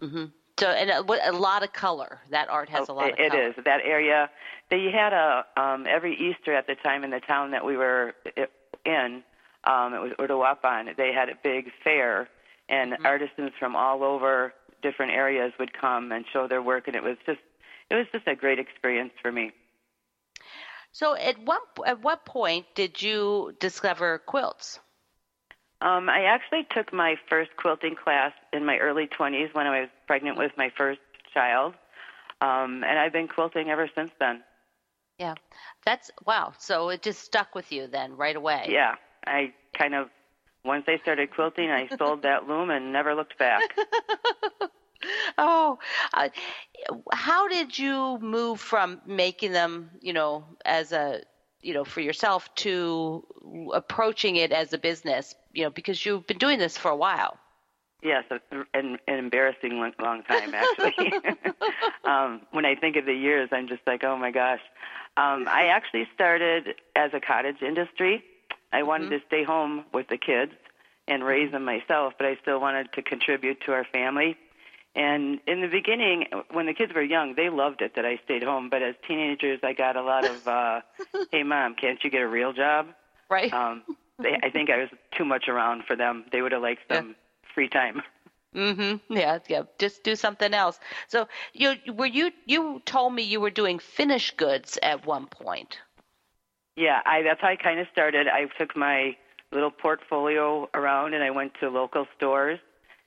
[0.00, 0.26] hmm
[0.58, 2.20] So, and a, a lot of color.
[2.30, 3.48] That art has Oh, a lot it, of color.
[3.48, 4.30] is that area.
[4.70, 8.14] They had a um, every Easter at the time in the town that we were
[8.84, 9.22] in.
[9.64, 10.96] Um, it was Uruapan.
[10.96, 12.28] They had a big fair,
[12.68, 13.04] and Mm-hmm.
[13.04, 14.52] artisans from all over
[14.82, 17.40] different areas would come and show their work, and it was just
[17.90, 19.52] it was just a great experience for me.
[20.92, 24.80] So, at what at what point did you discover quilts?
[25.80, 29.88] Um, I actually took my first quilting class in my early 20s when I was
[30.06, 31.00] pregnant with my first
[31.32, 31.74] child,
[32.40, 34.42] um, and I've been quilting ever since then.
[35.18, 35.34] Yeah,
[35.84, 36.52] that's wow.
[36.58, 38.74] So it just stuck with you then right away.
[38.74, 38.94] Yeah,
[39.26, 40.08] I kind of
[40.68, 43.62] once I started quilting, I sold that loom and never looked back.
[45.38, 45.78] oh,
[46.12, 46.28] uh,
[47.10, 51.22] how did you move from making them, you know, as a,
[51.62, 53.26] you know, for yourself to
[53.72, 57.38] approaching it as a business, you know, because you've been doing this for a while.
[58.02, 61.12] Yes, an, an embarrassing long, long time actually.
[62.04, 64.60] um, when I think of the years, I'm just like, oh my gosh.
[65.16, 68.22] Um, I actually started as a cottage industry.
[68.72, 69.10] I wanted Mm-hmm.
[69.10, 70.52] to stay home with the kids
[71.06, 74.36] and raise them myself, but I still wanted to contribute to our family.
[74.94, 78.42] And in the beginning, when the kids were young, they loved it that I stayed
[78.42, 78.68] home.
[78.70, 80.80] But as teenagers, I got a lot of, uh,
[81.30, 82.88] "Hey, mom, can't you get a real job?"
[83.30, 83.52] Right.
[83.52, 83.84] Um,
[84.22, 86.24] they, I think I was too much around for them.
[86.32, 87.16] They would have liked some
[87.54, 88.02] free time.
[88.54, 89.14] Mm-hmm.
[89.14, 89.62] Yeah, yeah.
[89.78, 90.78] Just do something else.
[91.08, 95.78] So you were you you told me you were doing finished goods at one point.
[96.78, 98.28] Yeah, I that's how I kind of started.
[98.28, 99.16] I took my
[99.52, 102.60] little portfolio around and I went to local stores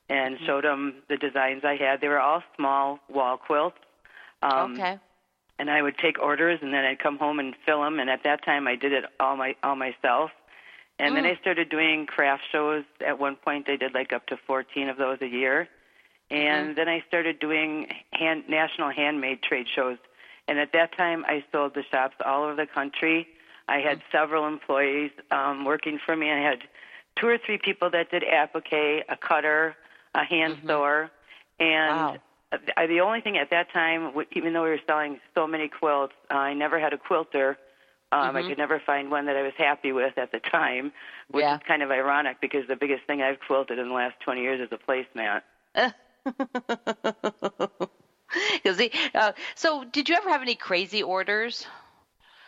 [0.09, 0.45] and Mm-hmm.
[0.45, 2.01] showed them the designs I had.
[2.01, 3.77] They were all small wall quilts.
[4.41, 4.99] Um, okay.
[5.59, 7.99] And I would take orders and then I'd come home and fill them.
[7.99, 10.31] And at that time, I did it all my all myself.
[10.99, 11.31] And then Mm.
[11.35, 12.83] I started doing craft shows.
[13.05, 15.69] At one point, I did like up to 14 of those a year.
[16.29, 16.75] And Mm-hmm.
[16.75, 19.97] then I started doing hand, national handmade trade shows.
[20.47, 23.27] And at that time, I sold to shops all over the country.
[23.67, 24.01] I had Mm.
[24.11, 26.31] several employees um, working for me.
[26.31, 26.59] I had
[27.19, 29.75] two or three people that did applique, a cutter,
[30.15, 31.09] a hand sewer,
[31.59, 32.17] and Wow.
[32.51, 36.13] uh, the only thing at that time, even though we were selling so many quilts,
[36.29, 37.57] uh, I never had a quilter.
[38.11, 38.43] Um, I Mhm.
[38.43, 40.91] could never find one that I was happy with at the time,
[41.29, 41.51] which Yeah.
[41.51, 44.59] is kind of ironic because the biggest thing I've quilted in the last 20 years
[44.61, 45.41] is a placemat.
[48.63, 51.67] The, uh, so, did you ever have any crazy orders?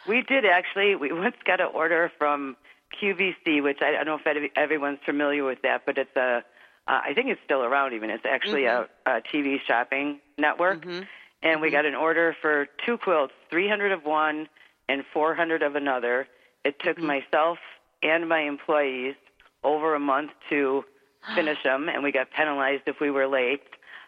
[0.08, 0.96] We did actually.
[0.96, 2.56] We once got an order from
[3.02, 6.44] QVC, which I, don't know if everyone's familiar with that, but it's a.
[6.86, 7.94] Uh, I think it's still around.
[7.94, 9.10] Even it's actually mm-hmm.
[9.10, 11.04] a, a TV shopping network, mm-hmm.
[11.42, 11.76] and we mm-hmm.
[11.76, 14.48] got an order for two quilts, 300 of one
[14.90, 16.28] and 400 of another.
[16.66, 17.58] It took myself
[18.02, 19.16] and my employees
[19.64, 20.84] over a month to
[21.36, 23.62] finish them, and we got penalized if we were late.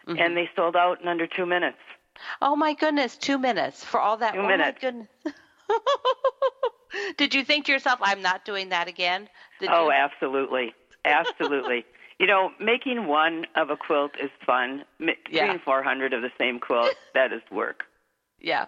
[0.08, 1.78] And they sold out in under two minutes.
[2.40, 4.34] Oh my goodness, two minutes for all that.
[4.34, 4.80] Two oh minutes.
[4.80, 5.08] My goodness.
[7.16, 9.28] did you think to yourself, "I'm not doing that again"?
[9.60, 9.92] Did Oh, you?
[9.92, 11.84] absolutely, absolutely.
[12.18, 14.86] You know, making one of a quilt is fun.
[14.98, 15.48] Ma- Yeah.
[15.48, 17.84] Doing 400 of the same quilt, that is work.
[18.40, 18.64] Yeah.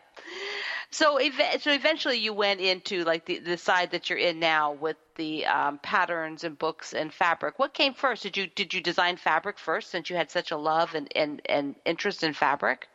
[0.91, 4.73] So, ev- so eventually, you went into like the, the side that you're in now
[4.73, 7.59] with the um, patterns and books and fabric.
[7.59, 8.23] What came first?
[8.23, 11.41] Did you did you design fabric first, since you had such a love and and,
[11.47, 12.87] and interest in fabric?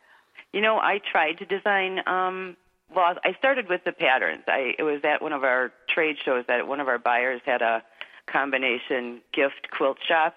[0.52, 2.00] You know, I tried to design.
[2.06, 2.56] Um,
[2.94, 4.42] well, I started with the patterns.
[4.46, 7.62] I it was at one of our trade shows that one of our buyers had
[7.62, 7.82] a
[8.26, 10.36] combination gift quilt shop,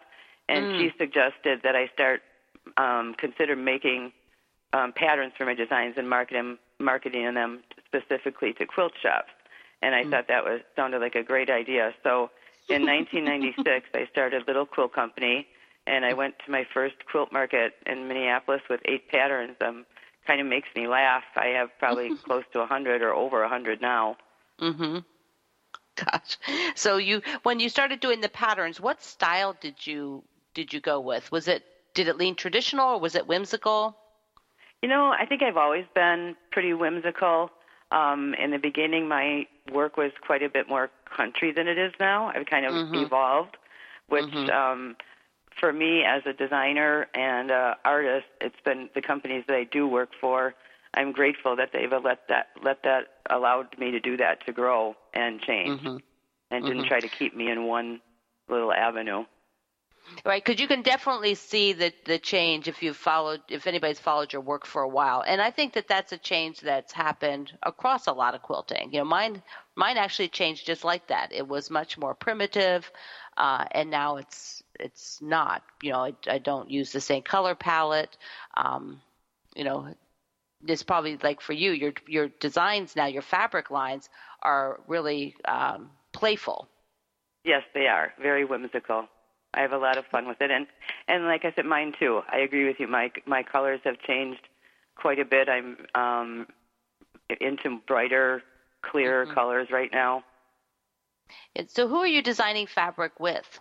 [0.49, 2.21] and she suggested that I start
[2.77, 4.11] um, consider making
[4.73, 9.31] um, patterns for my designs and marketing marketing them specifically to quilt shops.
[9.81, 11.93] And I thought that was sounded like a great idea.
[12.03, 12.31] So
[12.69, 15.47] in 1996, I started Little Quilt Company,
[15.85, 19.55] and I went to my first quilt market in Minneapolis with eight patterns.
[19.61, 19.85] Um,
[20.27, 21.23] kind of makes me laugh.
[21.35, 24.17] I have probably close to a 100 or over a 100 now.
[24.61, 24.99] Mm-hmm.
[25.95, 26.37] Gosh.
[26.75, 30.23] So you when you started doing the patterns, what style did you
[30.53, 31.31] did you go with?
[31.31, 31.63] Was it
[31.95, 33.97] did it lean traditional or was it whimsical?
[34.83, 37.49] You know, I think I've always been pretty whimsical.
[37.91, 41.93] Um, in the beginning, my work was quite a bit more country than it is
[41.99, 42.31] now.
[42.35, 43.57] I've kind of evolved,
[44.07, 44.95] which um,
[45.59, 49.87] for me as a designer and uh, artist, it's been the companies that I do
[49.87, 50.53] work for.
[50.93, 54.95] I'm grateful that they've let that let that allowed me to do that to grow
[55.13, 55.81] and change,
[56.49, 58.01] and didn't try to keep me in one
[58.49, 59.25] little avenue.
[60.25, 64.31] Right, because you can definitely see the the change if you've followed if anybody's followed
[64.31, 68.07] your work for a while, and I think that that's a change that's happened across
[68.07, 68.93] a lot of quilting.
[68.93, 69.43] You know, mine
[69.75, 71.33] mine actually changed just like that.
[71.33, 72.89] It was much more primitive,
[73.35, 75.63] uh, and now it's it's not.
[75.81, 78.17] You know, I, I don't use the same color palette.
[78.55, 79.01] Um,
[79.55, 79.87] you know,
[80.65, 84.09] it's probably like for you, your your designs now, your fabric lines
[84.41, 86.67] are really um, playful.
[87.43, 89.07] Yes, they are very whimsical.
[89.53, 90.67] I have a lot of fun with it, and
[91.07, 92.21] and like I said, mine too.
[92.31, 92.87] I agree with you.
[92.87, 94.41] My my colors have changed
[94.95, 95.47] quite a bit.
[95.47, 96.47] I'm um,
[97.39, 98.43] into brighter,
[98.81, 100.23] clearer colors right now.
[101.55, 103.59] And so, who are you designing fabric with?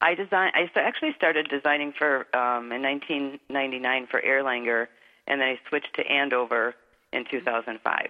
[0.00, 0.52] I design.
[0.54, 4.86] I actually started designing for um, in 1999 for Erlanger,
[5.26, 6.74] and then I switched to Andover
[7.12, 8.08] in 2005.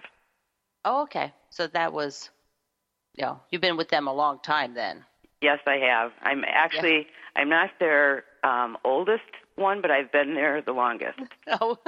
[0.85, 1.33] Oh, okay.
[1.49, 2.29] So that was,
[3.15, 5.03] you know, you've been with them a long time then.
[5.41, 6.11] Yes, I have.
[6.21, 9.23] I'm actually I'm not their um, oldest
[9.55, 11.19] one, but I've been there the longest.
[11.61, 11.77] Oh,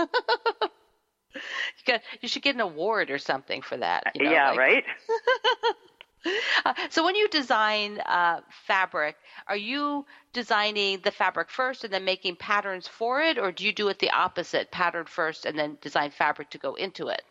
[1.35, 1.41] you
[1.85, 4.11] got you should get an award or something for that.
[4.15, 4.83] You know, yeah, like- right.
[6.63, 9.15] Uh, so when you design uh, fabric,
[9.47, 13.73] are you designing the fabric first and then making patterns for it, or do you
[13.73, 17.23] do it the opposite, pattern first and then design fabric to go into it?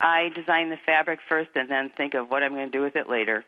[0.00, 2.96] I design the fabric first, and then think of what I'm going to do with
[2.96, 3.44] it later.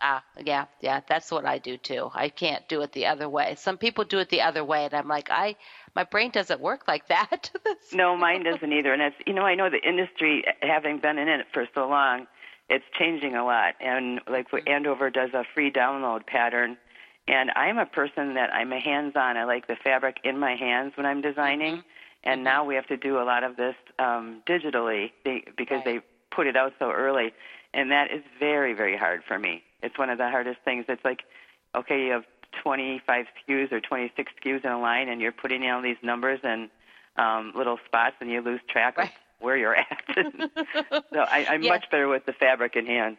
[0.00, 2.08] Ah, yeah, yeah, that's what I do too.
[2.14, 3.56] I can't do it the other way.
[3.56, 5.56] Some people do it the other way, and I'm like, I,
[5.96, 7.50] my brain doesn't work like that.
[7.90, 8.92] No, mine doesn't either.
[8.92, 12.26] And it's you know I know the industry, having been in it for so long,
[12.68, 13.74] it's changing a lot.
[13.80, 16.76] And like Andover does a free download pattern,
[17.26, 19.36] and I'm a person that I'm a hands-on.
[19.36, 21.82] I like the fabric in my hands when I'm designing.
[22.24, 25.12] And now we have to do a lot of this um, digitally
[25.56, 25.84] because Right.
[25.84, 26.00] they
[26.34, 27.32] put it out so early,
[27.72, 29.62] and that is very very hard for me.
[29.82, 30.84] It's one of the hardest things.
[30.88, 31.20] It's like,
[31.76, 32.24] okay, you have
[32.62, 36.40] 25 SKUs or 26 SKUs in a line, and you're putting in all these numbers
[36.42, 36.68] and
[37.16, 39.12] um, little spots, and you lose track of Right.
[39.40, 40.02] Where you're at.
[41.12, 41.68] so I, I'm Yeah.
[41.68, 43.18] much better with the fabric in hand.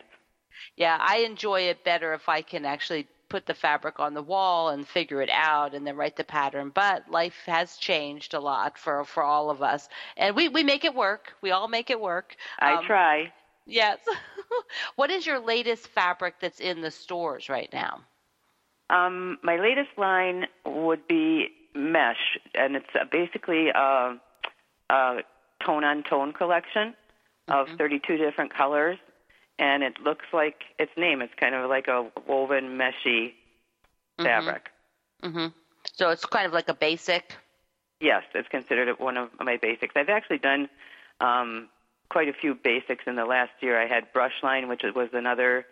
[0.75, 4.69] Yeah, I enjoy it better if I can actually put the fabric on the wall
[4.69, 6.69] and figure it out and then write the pattern.
[6.69, 10.83] But life has changed a lot for for all of us, and we we make
[10.85, 11.33] it work.
[11.41, 12.35] We all make it work.
[12.59, 13.33] I Um, try.
[13.65, 13.99] Yes.
[14.95, 18.05] what is your latest fabric that's in the stores right now?
[18.89, 24.19] Um, my latest line would be mesh, and it's basically a
[25.65, 26.93] tone on tone collection
[27.47, 28.97] of 32 different colors,
[29.57, 31.21] and it looks like its name.
[31.21, 33.33] It's kind of like a woven meshy
[34.17, 34.69] fabric.
[35.23, 35.47] hmm
[35.93, 37.35] So it's kind of like a basic.
[37.99, 39.93] Yes, it's considered one of my basics.
[39.95, 40.69] I've actually done
[41.19, 41.67] um,
[42.09, 43.81] quite a few basics in the last year.
[43.81, 45.65] I had brush line, which was another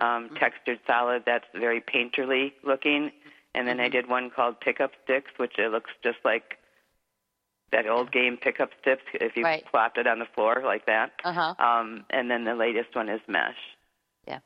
[0.00, 3.10] um, textured solid that's very painterly looking,
[3.54, 6.58] and then I did one called pickup sticks, which it looks just like
[7.74, 9.64] that old game pickup sticks if you Right.
[9.70, 11.12] plopped it on the floor like that.
[11.24, 11.54] Uh huh.
[11.58, 13.76] Um, and then the latest one is mesh.
[14.26, 14.40] Yeah.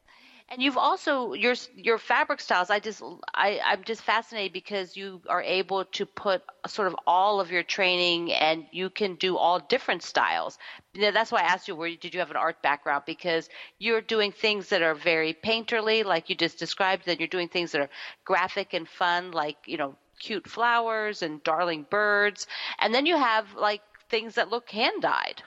[0.49, 2.71] And you've also your your fabric styles.
[2.71, 3.03] I just
[3.35, 7.63] I I'm just fascinated because you are able to put sort of all of your
[7.63, 10.59] training and you can do all different styles.
[10.95, 13.49] You know, that's why I asked you where did you have an art background because
[13.79, 17.05] you're doing things that are very painterly, like you just described.
[17.07, 17.91] Then you're doing things that are
[18.25, 22.47] graphic and fun, like you know cute flowers and darling birds,
[22.79, 25.43] and then you have like things that look hand dyed.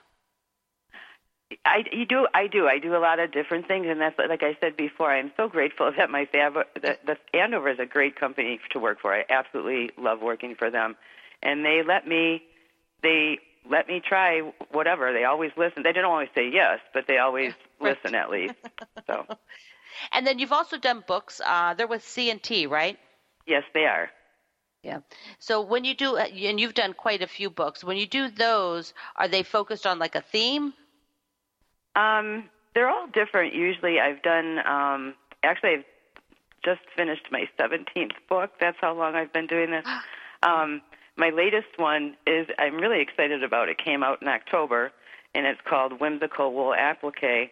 [1.66, 4.44] I you do I do I do a lot of different things, and that's like
[4.44, 5.12] I said before.
[5.12, 9.02] I'm so grateful that my fab that the Andover is a great company to work
[9.02, 9.14] for.
[9.14, 10.96] I absolutely love working for them,
[11.44, 12.44] and they let me
[13.04, 14.42] they let me try
[14.72, 15.14] whatever.
[15.14, 15.84] They always listen.
[15.84, 18.56] They don't always say yes, but they always listen at least.
[19.08, 19.26] So.
[20.14, 21.42] And then you've also done books.
[21.46, 22.98] Uh, they're with C and T, right?
[23.46, 24.10] Yes, they are.
[24.84, 25.00] Yeah.
[25.40, 27.84] So when you do, and you've done quite a few books.
[27.84, 30.74] When you do those, are they focused on like a theme?
[31.96, 33.54] Um, they're all different.
[33.54, 34.60] Usually, I've done.
[34.66, 35.14] Um,
[35.44, 35.86] actually, I've
[36.64, 38.52] just finished my 17th book.
[38.60, 39.86] That's how long I've been doing this.
[40.44, 40.82] Um,
[41.18, 43.70] my latest one is I'm really excited about.
[43.70, 44.92] It came out in October,
[45.36, 47.52] and it's called Whimsical Wool Applique,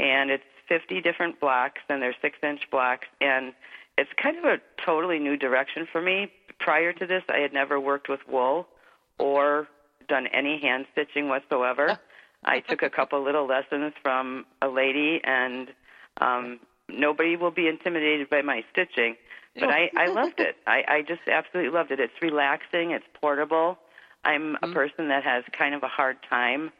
[0.00, 3.52] and it's 50 different blocks, and they're six-inch blocks, and
[3.96, 6.28] it's kind of a totally new direction for me.
[6.58, 8.66] Prior to this, I had never worked with wool
[9.18, 9.68] or
[10.08, 11.98] done any hand stitching whatsoever.
[12.44, 15.72] I took a couple little lessons from a lady, and
[16.20, 19.16] um, nobody will be intimidated by my stitching.
[19.58, 20.56] But I, I loved it.
[20.66, 22.00] I, I just absolutely loved it.
[22.00, 22.90] It's relaxing.
[22.90, 23.78] It's portable.
[24.24, 26.70] I'm a person that has kind of a hard time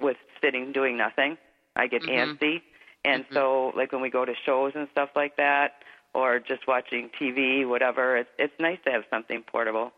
[0.00, 1.38] with sitting doing nothing.
[1.76, 2.38] I get Mhm.
[2.38, 2.62] antsy,
[3.04, 3.32] and Mhm.
[3.32, 5.72] so like when we go to shows and stuff like that,
[6.14, 9.92] or just watching TV, whatever, it's it's nice to have something portable.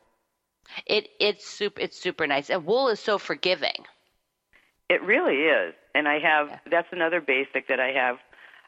[0.86, 3.86] It it's super it's super nice, and wool is so forgiving.
[4.88, 5.74] It really is.
[5.94, 6.58] And I have Yeah.
[6.70, 8.18] that's another basic that I have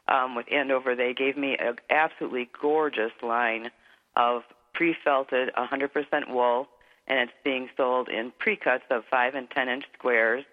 [0.07, 0.95] um, with Andover.
[0.95, 3.71] They gave me an absolutely gorgeous line
[4.15, 4.43] of
[4.73, 6.67] pre-felted 100% wool,
[7.07, 10.45] and it's being sold in pre-cuts of five and ten inch squares.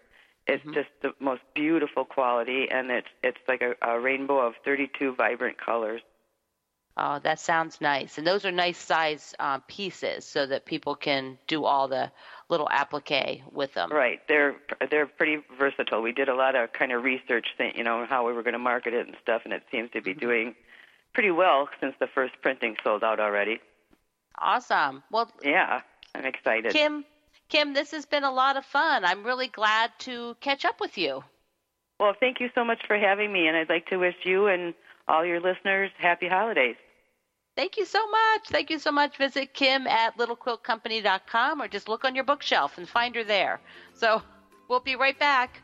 [0.46, 0.74] It's Mhm.
[0.74, 5.56] just the most beautiful quality, and it's it's like a, a rainbow of 32 vibrant
[5.58, 6.02] colors.
[6.96, 8.18] Oh, that sounds nice.
[8.18, 12.10] And those are nice size uh, pieces so that people can do all the
[12.48, 13.90] little applique with them.
[13.90, 14.20] Right.
[14.28, 14.54] They're
[14.90, 16.02] they're pretty versatile.
[16.02, 18.52] We did a lot of kind of research, thing, you know, how we were going
[18.52, 20.54] to market it and stuff, and it seems to be doing
[21.14, 23.60] pretty well since the first printing sold out already.
[24.38, 25.02] Awesome.
[25.10, 25.80] Well, Yeah,
[26.14, 26.72] I'm excited.
[26.72, 27.04] Kim,
[27.48, 29.04] Kim, this has been a lot of fun.
[29.04, 31.24] I'm really glad to catch up with you.
[31.98, 34.74] Well, thank you so much for having me, and I'd like to wish you and
[35.06, 36.76] all your listeners happy holidays.
[37.56, 38.48] Thank you so much.
[38.48, 39.16] Thank you so much.
[39.16, 43.60] Visit Kim at littlequiltcompany.com or just look on your bookshelf and find her there.
[43.92, 44.22] So
[44.68, 45.63] we'll be right back.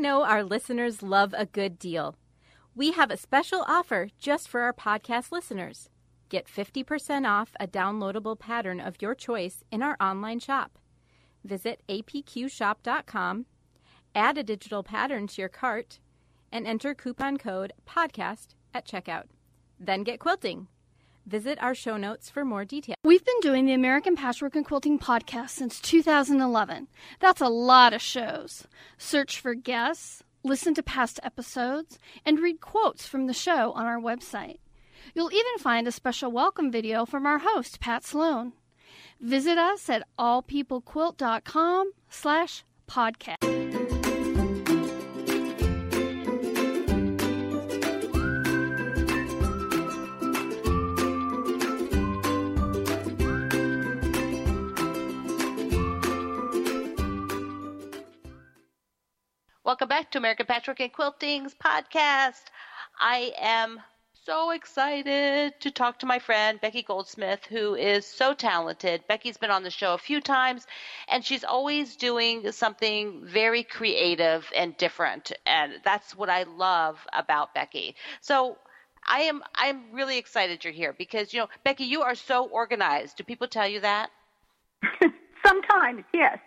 [0.00, 2.16] Know our listeners love a good deal.
[2.74, 5.90] We have a special offer just for our podcast listeners.
[6.28, 10.78] Get 50% off a downloadable pattern of your choice in our online shop.
[11.44, 13.46] Visit apqshop.com,
[14.14, 15.98] add a digital pattern to your cart,
[16.52, 19.24] and enter coupon code PODCAST at checkout.
[19.80, 20.68] Then get quilting.
[21.28, 22.96] Visit our show notes for more details.
[23.04, 26.88] We've been doing the American Patchwork and Quilting podcast since 2011.
[27.20, 28.66] That's a lot of shows.
[28.96, 34.00] Search for guests, listen to past episodes, and read quotes from the show on our
[34.00, 34.56] website.
[35.14, 38.54] You'll even find a special welcome video from our host, Pat Sloan.
[39.20, 43.67] Visit us at allpeoplequilt.com slash podcast.
[59.68, 62.40] Welcome back to American Patchwork and Quilting's podcast.
[62.98, 63.78] I am
[64.24, 69.06] so excited to talk to my friend Becky Goldsmith, who is so talented.
[69.08, 70.66] Becky's been on the show a few times,
[71.06, 77.52] and she's always doing something very creative and different, and that's what I love about
[77.52, 77.94] Becky.
[78.22, 78.56] So.
[79.10, 83.16] I am I'm really excited you're here because you know Becky you are so organized.
[83.16, 84.10] Do people tell you that?
[85.46, 86.38] Sometimes, yes.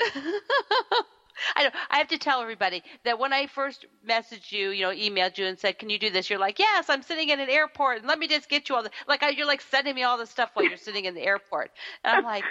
[1.56, 1.70] I know.
[1.90, 5.46] I have to tell everybody that when I first messaged you, you know, emailed you
[5.46, 8.06] and said, "Can you do this?" You're like, "Yes, I'm sitting in an airport, and
[8.06, 10.26] let me just get you all the like." I, you're like sending me all the
[10.26, 11.70] stuff while you're sitting in the airport,
[12.04, 12.44] and I'm like,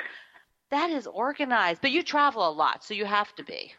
[0.72, 3.74] "That is organized." But you travel a lot, so you have to be.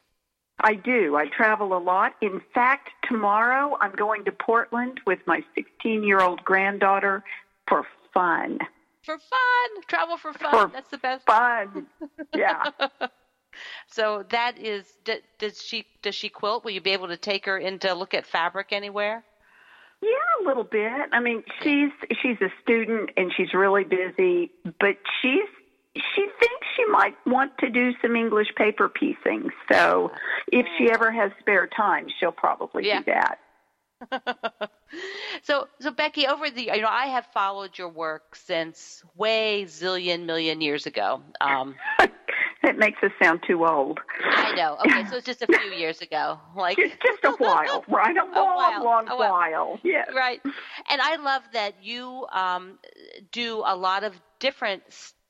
[0.61, 1.17] I do.
[1.17, 2.15] I travel a lot.
[2.21, 7.23] In fact, tomorrow I'm going to Portland with my 16 year old granddaughter
[7.69, 8.59] for fun.
[9.05, 10.51] For fun, travel for fun.
[10.51, 11.25] For That's the best.
[11.27, 11.87] Fun.
[12.35, 12.65] Yeah.
[13.87, 14.93] so that is.
[15.05, 16.65] d- Does she does she quilt?
[16.65, 19.25] Will you be able to take her in to look at fabric anywhere?
[20.01, 20.93] Yeah, a little bit.
[21.13, 21.91] I mean, she's
[22.23, 24.51] she's a student and she's really busy,
[24.81, 25.49] but she's
[25.97, 29.51] she thinks she might want to do some English paper piecing.
[29.73, 30.13] So,
[30.53, 33.01] if she ever has spare time, she'll probably Yeah.
[33.03, 33.39] do that.
[35.43, 40.25] So, so Becky, over the you know, I have followed your work since way zillion
[40.25, 41.23] million years ago.
[41.43, 41.75] Um,
[42.69, 43.99] That makes us sound too old.
[44.23, 44.77] I know.
[44.85, 46.39] Okay, so it's just a few years ago.
[46.55, 48.15] Like Just, just a while, right?
[48.15, 49.31] A long, while, long a while.
[49.31, 49.81] while.
[49.83, 50.11] Yes.
[50.15, 50.39] right.
[50.91, 52.79] And I love that you um,
[53.33, 54.83] do a lot of different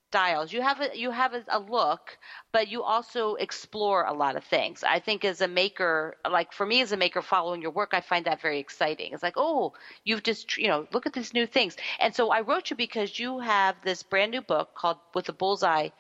[0.09, 0.53] styles.
[0.53, 2.18] You have a you have a, a look,
[2.51, 4.82] but you also explore a lot of things.
[4.82, 8.01] I think as a maker, like for me as a maker, following your work, I
[8.01, 9.12] find that very exciting.
[9.12, 11.76] It's like, oh, you've just you know look at these new things.
[12.01, 15.32] And so I wrote you because you have this brand new book called with a
[15.32, 15.91] bullseye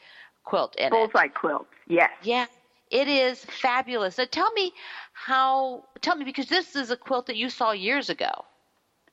[0.48, 0.90] quilt in it.
[0.90, 1.70] Bullseye quilts.
[1.86, 2.10] Yes.
[2.22, 2.46] Yeah,
[2.90, 4.16] it is fabulous.
[4.16, 4.72] So tell me
[5.12, 5.84] how.
[6.00, 8.44] Tell me because this is a quilt that you saw years ago.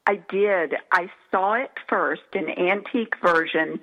[0.08, 0.76] I did.
[0.92, 3.80] I saw it first, an antique version,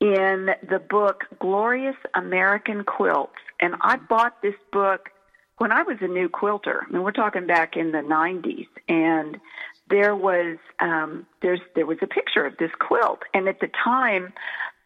[0.00, 3.32] in the book Glorious American Quilts.
[3.60, 5.10] And I bought this book
[5.58, 6.86] when I was a new quilter.
[6.86, 8.68] I mean, we're talking back in the 90s.
[8.88, 9.40] And
[9.88, 14.32] there was um, there's there was a picture of this quilt, and at the time,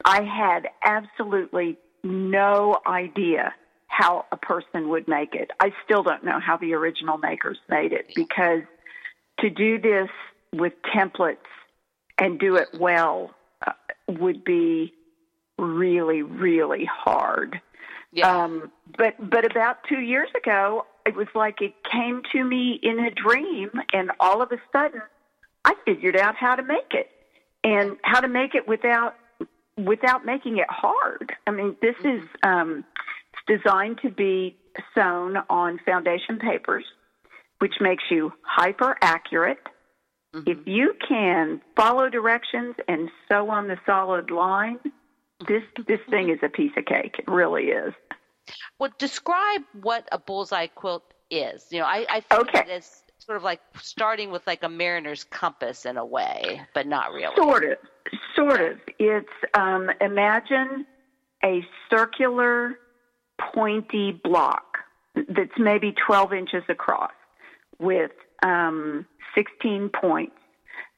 [0.05, 3.55] I had absolutely no idea
[3.87, 5.51] how a person would make it.
[5.61, 8.63] I still don't know how the original makers made it because
[9.41, 10.09] to do this
[10.53, 11.37] with templates
[12.19, 13.35] and do it well
[13.67, 13.73] uh,
[14.09, 14.95] would be
[15.59, 17.61] really really hard.
[18.13, 18.45] Yeah.
[18.45, 22.99] Um, but but about two years ago, it was like it came to me in
[22.99, 25.03] a dream, and all of a sudden,
[25.65, 27.11] I figured out how to make it,
[27.63, 29.15] and how to make it without
[29.85, 31.33] without making it hard.
[31.47, 32.23] I mean, this mm-hmm.
[32.23, 32.85] is um,
[33.47, 34.57] designed to be
[34.95, 36.85] sewn on foundation papers,
[37.59, 39.59] which makes you hyper accurate.
[40.35, 40.51] Mm-hmm.
[40.51, 44.79] If you can follow directions and sew on the solid line,
[45.47, 45.83] this mm-hmm.
[45.89, 47.17] this thing is a piece of cake.
[47.19, 47.93] It really is.
[48.79, 51.67] Well, describe what a bullseye quilt is.
[51.71, 52.61] You know, I, I think Okay.
[52.61, 56.85] it as sort of like starting with like a mariner's compass in a way, but
[56.85, 57.37] not really.
[57.37, 57.79] Sort of,
[58.35, 58.77] sort of.
[58.99, 60.85] It's um, imagine
[61.45, 62.77] a circular,
[63.55, 64.79] pointy block
[65.15, 67.13] that's maybe 12 inches across
[67.79, 68.11] with
[68.43, 69.07] um,
[69.37, 70.35] 16 points.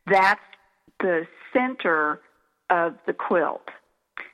[0.07, 0.41] That's
[1.01, 2.23] the center
[2.71, 3.69] of the quilt.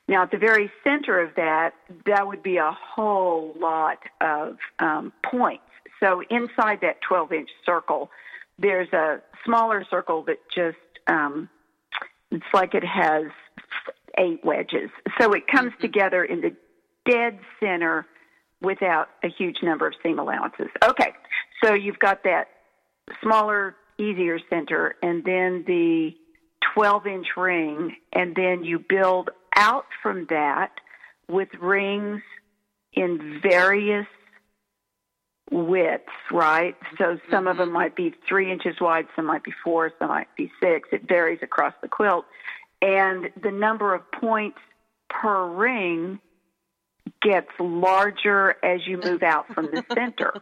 [0.07, 1.73] Now, at the very center of that,
[2.05, 5.63] that would be a whole lot of um, points.
[5.99, 8.09] So inside that 12 inch circle,
[8.57, 10.77] there's a smaller circle that just,
[11.07, 11.49] um,
[12.31, 13.25] it's like it has
[14.17, 14.89] eight wedges.
[15.19, 16.55] So it comes together in the
[17.09, 18.05] dead center
[18.61, 20.67] without a huge number of seam allowances.
[20.83, 21.13] Okay,
[21.63, 22.49] so you've got that
[23.21, 26.11] smaller, easier center, and then the
[26.73, 30.71] 12 inch ring, and then you build out from that
[31.27, 32.21] with rings
[32.93, 34.07] in various
[35.51, 36.75] widths, right?
[36.97, 37.73] So some of them mm-hmm.
[37.73, 40.89] might be three inches wide, some might be four, some might be six.
[40.91, 42.25] It varies across the quilt.
[42.81, 44.59] And the number of points
[45.09, 46.19] per ring
[47.21, 50.33] gets larger as you move out from the center.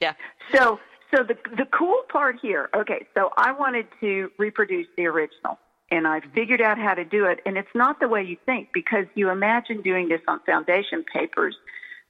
[0.00, 0.12] Yeah.
[0.52, 0.78] So,
[1.14, 2.68] so the the cool part here.
[2.74, 5.58] Okay, so I wanted to reproduce the original,
[5.90, 6.30] and I mm-hmm.
[6.32, 7.40] figured out how to do it.
[7.46, 11.56] And it's not the way you think because you imagine doing this on foundation papers,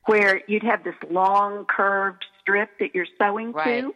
[0.06, 3.82] where you'd have this long curved strip that you're sewing Right.
[3.82, 3.94] to.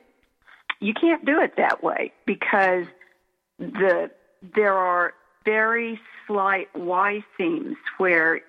[0.80, 2.86] You can't do it that way because
[3.58, 4.10] the
[4.42, 8.40] there are very slight Y seams where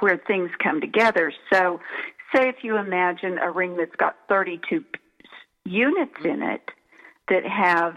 [0.00, 1.32] where things come together.
[1.52, 1.80] So,
[2.34, 4.84] say if you imagine a ring that's got 32
[5.64, 6.70] units in it
[7.28, 7.96] that have,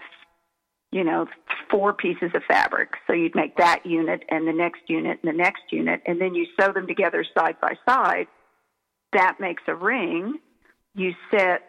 [0.91, 1.28] you know,
[1.70, 2.93] four pieces of fabric.
[3.08, 6.36] So you'd make that unit and the next unit and the next unit, and then
[6.36, 8.28] you sew them together side by side.
[9.14, 10.39] That makes a ring.
[10.98, 11.62] You set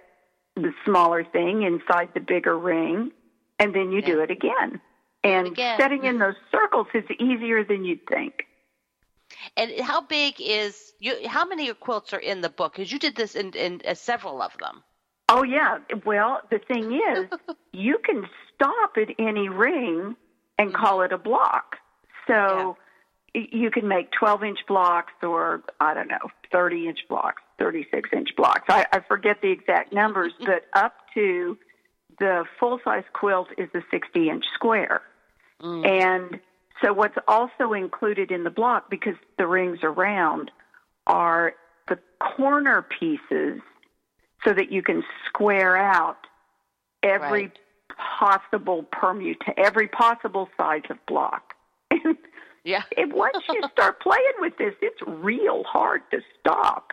[0.57, 3.13] the smaller thing inside the bigger ring,
[3.59, 4.81] and then you do it again.
[5.23, 5.79] And again.
[5.79, 8.47] setting in those circles is easier than you'd think.
[9.57, 11.29] And how big is you?
[11.29, 12.73] How many quilts are in the book?
[12.73, 14.83] Because you did this in, in uh, several of them.
[15.29, 15.79] Oh yeah.
[16.07, 17.27] Well, the thing is,
[17.73, 20.17] you can stop at any ring
[20.59, 21.77] and call it a block.
[22.27, 22.77] So,
[23.53, 28.29] you can make 12 inch blocks or I don't know 30 inch blocks, 36 inch
[28.37, 28.65] blocks.
[28.69, 31.59] I, I forget the exact numbers, but up to
[32.19, 35.03] the full size quilt is a 60 inch square.
[35.63, 35.87] Mm.
[35.87, 36.41] And
[36.83, 40.51] so what's also included in the block because the rings are round
[41.07, 41.55] are
[41.89, 43.61] the corner pieces
[44.45, 46.19] so that you can square out
[47.03, 47.59] every right.
[48.19, 51.55] possible permutation, every possible size of block.
[52.69, 52.83] yeah.
[52.97, 56.93] and once you start playing with this, it's real hard to stop.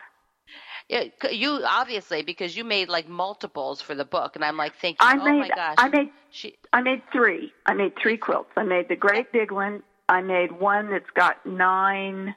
[0.88, 4.98] Yeah, you obviously because you made like multiples for the book, and I'm like thinking,
[5.00, 7.52] I oh made, my gosh, I made, she, I made three.
[7.66, 8.50] I made three quilts.
[8.56, 9.82] I made the great big one.
[10.08, 12.36] I made one that's got nine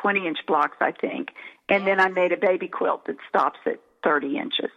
[0.00, 1.28] 20 inch blocks, I think,
[1.68, 4.70] and then I made a baby quilt that stops at 30 inches.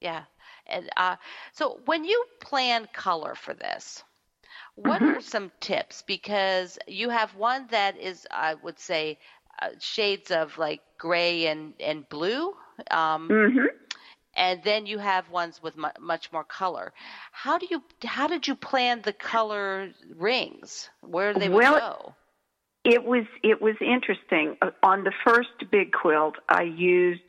[0.00, 0.22] Yeah,
[0.66, 1.16] and uh,
[1.52, 4.02] so when you plan color for this,
[4.82, 5.18] what mm-hmm.
[5.18, 6.02] are some tips?
[6.06, 9.18] Because you have one that is, I would say,
[9.60, 12.54] uh, shades of like gray and and blue.
[12.90, 13.66] Um, mm-hmm.
[14.36, 16.92] And then you have ones with mu- much more color.
[17.32, 17.82] How do you?
[18.04, 20.88] How did you plan the color rings?
[21.02, 22.14] Where they well, would go?
[22.84, 24.56] It was it was interesting.
[24.62, 27.22] Uh, on the first big quilt, I used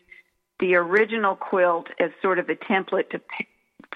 [0.60, 3.48] the original quilt as sort of a template to pick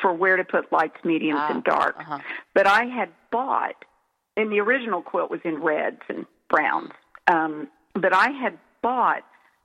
[0.01, 1.99] for where to put lights, mediums, ah, and darks.
[1.99, 2.19] Uh-huh.
[2.53, 3.75] But I had bought,
[4.37, 6.91] and the original quilt was in reds and browns.
[7.27, 9.23] Um, but I had bought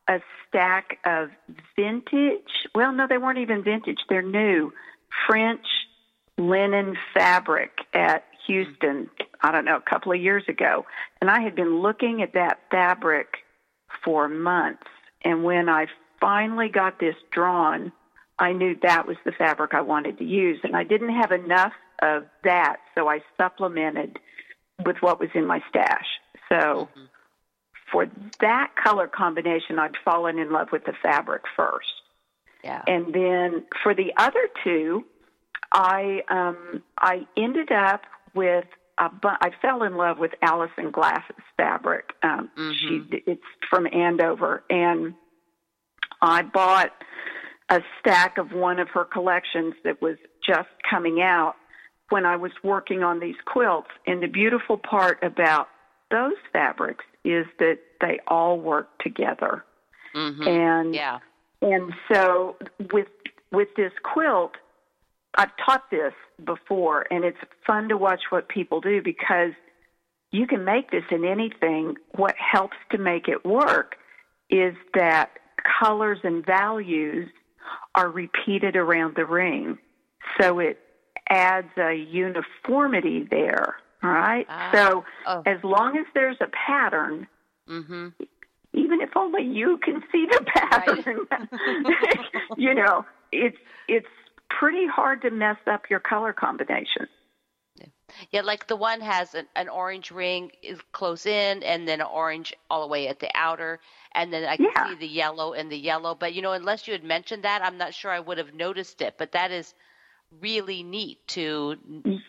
[0.09, 1.31] a stack of
[1.77, 2.69] vintage.
[2.75, 3.99] Well, no, they weren't even vintage.
[4.09, 4.73] They're new
[5.27, 5.67] French
[6.39, 9.11] linen fabric at Houston.
[9.43, 10.87] I don't know, a couple of years ago,
[11.21, 13.29] and I had been looking at that fabric
[14.05, 14.87] for months.
[15.23, 15.87] And when I
[16.21, 17.93] finally got this drawn,
[18.41, 20.59] I knew that was the fabric I wanted to use.
[20.65, 24.19] And I didn't have enough of that, so I supplemented
[24.85, 26.07] with what was in my stash.
[26.49, 27.05] So mm-hmm.
[27.93, 28.07] for
[28.41, 31.87] that color combination, I'd fallen in love with the fabric first.
[32.65, 32.83] Yeah.
[32.87, 35.05] And then for the other two,
[35.73, 38.03] I um, I ended up
[38.35, 38.65] with
[38.99, 42.11] a bu- I fell in love with Alison Glass's fabric.
[42.23, 42.73] Um, mm-hmm.
[42.73, 45.15] She it's from Andover, and
[46.21, 46.93] I bought
[47.71, 50.17] a stack of one of her collections that was
[50.47, 51.55] just coming out
[52.09, 53.91] when I was working on these quilts.
[54.07, 55.69] And the beautiful part about
[56.11, 59.65] those fabrics is that they all work together.
[60.15, 60.43] Mm-hmm.
[60.43, 61.19] And yeah.
[61.63, 62.57] and so
[62.93, 63.07] with
[63.53, 64.53] with this quilt,
[65.37, 66.13] I've taught this
[66.45, 69.53] before, and it's fun to watch what people do because
[70.33, 71.95] you can make this in anything.
[72.17, 73.97] What helps to make it work
[74.49, 75.31] is that
[75.81, 77.29] colors and values
[77.95, 79.79] are repeated around the ring.
[80.41, 80.79] So it
[81.29, 83.77] adds a uniformity there.
[84.03, 84.47] All right.
[84.49, 85.43] Ah, so oh.
[85.47, 87.27] as long as there's a pattern,
[87.69, 88.09] mm-hmm.
[88.73, 92.19] even if only you can see the pattern, right.
[92.57, 93.59] you know, it's
[93.89, 94.07] it's
[94.49, 97.07] pretty hard to mess up your color combination.
[98.31, 102.07] Yeah, like the one has an, an orange ring is close in, and then an
[102.07, 103.81] orange all the way at the outer,
[104.15, 104.89] and then I can yeah.
[104.89, 106.15] see the yellow and the yellow.
[106.15, 109.03] But you know, unless you had mentioned that, I'm not sure I would have noticed
[109.03, 109.15] it.
[109.19, 109.75] But that is
[110.41, 111.77] really neat to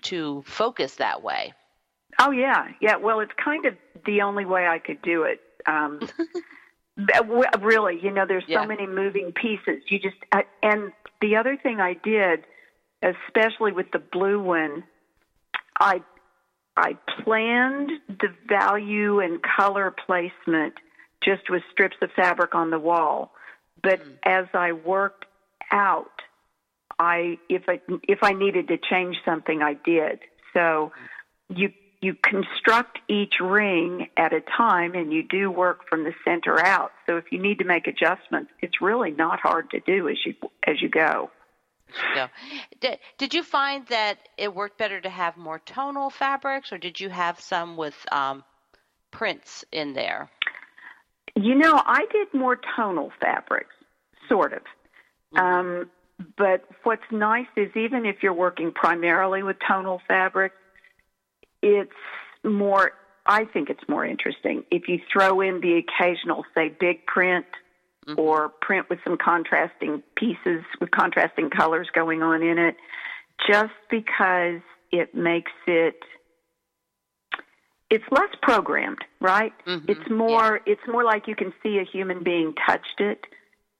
[0.04, 1.54] to focus that way.
[2.20, 2.98] Oh yeah, yeah.
[2.98, 3.76] Well, it's kind of
[4.06, 5.40] the only way I could do it.
[5.66, 6.00] Um,
[7.62, 8.62] really, you know, there's yeah.
[8.62, 9.84] so many moving pieces.
[9.90, 12.44] You just I, and the other thing I did,
[13.02, 14.84] especially with the blue one,
[15.80, 16.02] I
[16.78, 20.74] I planned the value and color placement
[21.24, 23.34] just with strips of fabric on the wall.
[23.84, 24.18] But mm.
[24.26, 25.26] as I worked
[25.72, 26.22] out,
[27.00, 30.20] I if I if I needed to change something, I did.
[30.54, 30.92] So
[31.50, 36.60] you you construct each ring at a time and you do work from the center
[36.60, 36.92] out.
[37.08, 40.34] So if you need to make adjustments, it's really not hard to do as you
[40.66, 41.30] as you go.
[42.16, 42.28] Yeah.
[42.80, 47.00] Did, did you find that it worked better to have more tonal fabrics, or did
[47.00, 48.44] you have some with um,
[49.12, 50.30] prints in there?
[51.36, 53.74] You know, I did more tonal fabrics,
[54.28, 54.62] sort of.
[55.34, 55.40] Mm-hmm.
[55.40, 55.90] Um,
[56.38, 60.56] but what's nice is even if you're working primarily with tonal fabrics,
[61.62, 61.92] it's
[62.44, 62.92] more,
[63.26, 67.46] I think it's more interesting if you throw in the occasional, say, big print
[68.08, 68.20] mm-hmm.
[68.20, 72.76] or print with some contrasting pieces with contrasting colors going on in it,
[73.48, 75.96] just because it makes it
[77.90, 79.54] it's less programmed, right?
[79.68, 79.92] Mm-hmm.
[79.92, 80.74] It's more yeah.
[80.74, 83.26] it's more like you can see a human being touched it.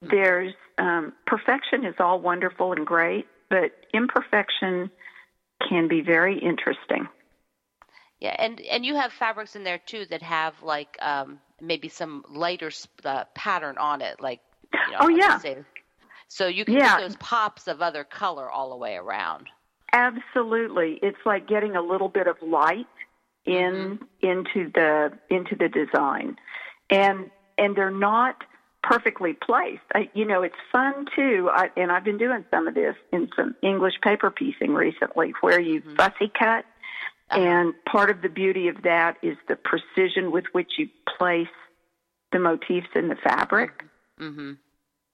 [0.04, 0.14] Mm-hmm.
[0.14, 4.90] There's um, perfection is all wonderful and great, but imperfection
[5.68, 7.08] can be very interesting.
[8.22, 12.24] Yeah, and and you have fabrics in there too that have like um, maybe some
[12.30, 12.70] lighter
[13.04, 14.38] uh, pattern on it, like
[14.72, 15.40] you know, oh yeah.
[16.28, 16.98] So you can yeah.
[16.98, 19.48] get those pops of other color all the way around.
[19.92, 22.86] Absolutely, it's like getting a little bit of light
[23.44, 24.04] in mm-hmm.
[24.20, 26.36] into the into the design,
[26.90, 28.44] and and they're not
[28.84, 29.82] perfectly placed.
[29.96, 33.30] I, you know, it's fun too, I, and I've been doing some of this in
[33.34, 35.96] some English paper piecing recently, where you mm-hmm.
[35.96, 36.64] fussy cut.
[37.32, 41.46] And part of the beauty of that is the precision with which you place
[42.32, 43.84] the motifs in the fabric.
[44.20, 44.52] Mm-hmm.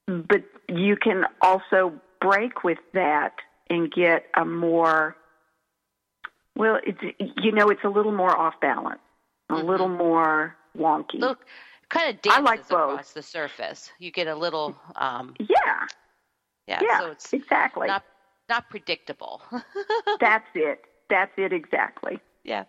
[0.06, 3.34] But you can also break with that
[3.70, 5.16] and get a more
[6.56, 6.98] well, it's
[7.36, 9.00] you know, it's a little more off balance,
[9.48, 9.68] a mm-hmm.
[9.68, 11.20] little more wonky.
[11.20, 11.46] Look,
[11.88, 13.92] kind of dances I like across the surface.
[13.98, 15.86] You get a little um Yeah.
[16.66, 18.04] Yeah, yeah so it's exactly not
[18.48, 19.42] not predictable.
[20.20, 20.84] That's it.
[21.08, 22.20] That's it exactly.
[22.44, 22.64] Yeah.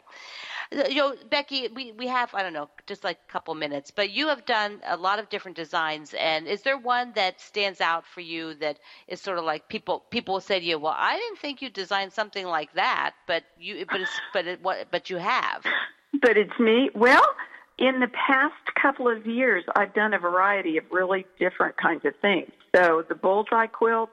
[0.72, 4.12] You know, Becky, we, we have, I don't know, just like a couple minutes, but
[4.12, 6.14] you have done a lot of different designs.
[6.14, 8.78] And is there one that stands out for you that
[9.08, 11.70] is sort of like people, people will say to you, well, I didn't think you
[11.70, 15.64] designed something like that, but you, but it's, but it, what, but you have.
[16.22, 16.92] But it's me.
[16.94, 17.26] Well,
[17.80, 22.14] in the past couple of years, I've done a variety of really different kinds of
[22.22, 22.52] things.
[22.76, 24.12] So the bullseye quilts,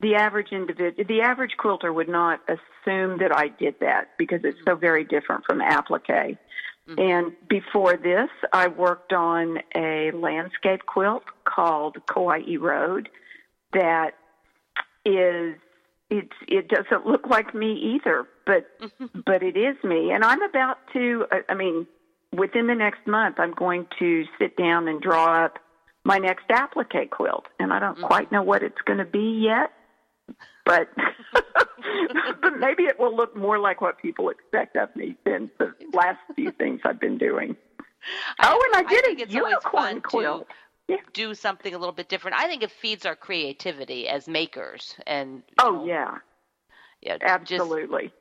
[0.00, 4.58] the average individual, the average quilter would not assume that I did that because it's
[4.66, 6.38] so very different from applique.
[6.88, 7.00] Mm-hmm.
[7.00, 13.08] And before this, I worked on a landscape quilt called Kauai Road
[13.72, 14.12] that
[15.04, 15.56] is
[16.08, 18.66] it's it doesn't look like me either, but
[19.24, 20.12] but it is me.
[20.12, 21.86] And I'm about to I mean,
[22.32, 25.58] within the next month I'm going to sit down and draw up
[26.04, 27.46] my next applique quilt.
[27.58, 28.06] And I don't mm-hmm.
[28.06, 29.72] quite know what it's going to be yet,
[30.64, 30.88] but
[32.42, 36.18] but maybe it will look more like what people expect of me than the last
[36.34, 37.56] few things I've been doing.
[38.38, 40.46] I, oh, and I did it's unicorn quilt.
[40.88, 40.96] Yeah.
[41.14, 42.36] Do something a little bit different.
[42.36, 46.18] I think it feeds our creativity as makers, and oh know, yeah,
[47.00, 48.04] yeah, absolutely.
[48.04, 48.14] Just,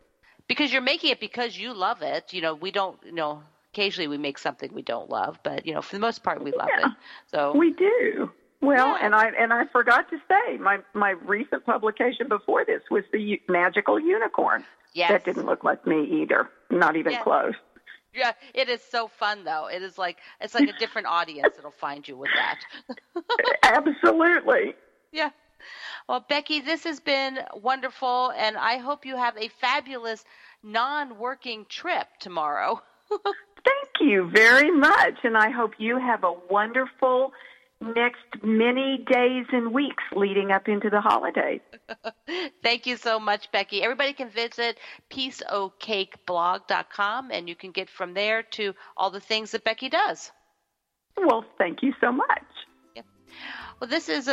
[0.47, 2.33] because you're making it because you love it.
[2.33, 2.97] You know, we don't.
[3.05, 6.23] You know, occasionally we make something we don't love, but you know, for the most
[6.23, 6.91] part, we love yeah, it.
[7.27, 8.31] So we do.
[8.65, 9.05] Well, yeah.
[9.05, 13.21] and I and I forgot to say my my recent publication before this was the
[13.21, 14.63] U- magical unicorn.
[14.93, 15.11] Yes.
[15.11, 16.49] That didn't look like me either.
[16.69, 17.23] Not even yes.
[17.23, 17.53] close.
[18.13, 19.67] Yeah, it is so fun though.
[19.67, 22.59] It is like it's like a different audience that'll find you with that.
[23.63, 24.73] Absolutely.
[25.11, 25.31] Yeah.
[26.07, 30.23] Well, Becky, this has been wonderful, and I hope you have a fabulous
[30.63, 32.81] non-working trip tomorrow.
[33.09, 37.31] Thank you very much, and I hope you have a wonderful
[37.81, 41.61] next many days and weeks leading up into the holidays.
[42.63, 43.81] Thank you so much, Becky.
[43.83, 44.77] Everybody can visit
[45.11, 50.31] pieceocakeblog.com and you can get from there to all the things that Becky does.
[51.17, 52.43] Well, thank you so much.
[52.93, 53.03] Yeah.
[53.79, 54.29] Well, this is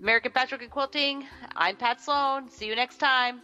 [0.00, 1.26] American Patchwork and Quilting.
[1.54, 2.48] I'm Pat Sloan.
[2.48, 3.42] See you next time.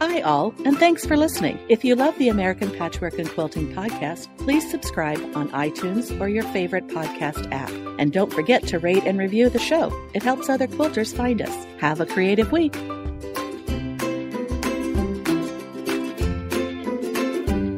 [0.00, 1.58] Hi, all, and thanks for listening.
[1.68, 6.44] If you love the American Patchwork and Quilting podcast, please subscribe on iTunes or your
[6.44, 7.70] favorite podcast app.
[7.98, 9.92] And don't forget to rate and review the show.
[10.14, 11.66] It helps other quilters find us.
[11.80, 12.76] Have a creative week.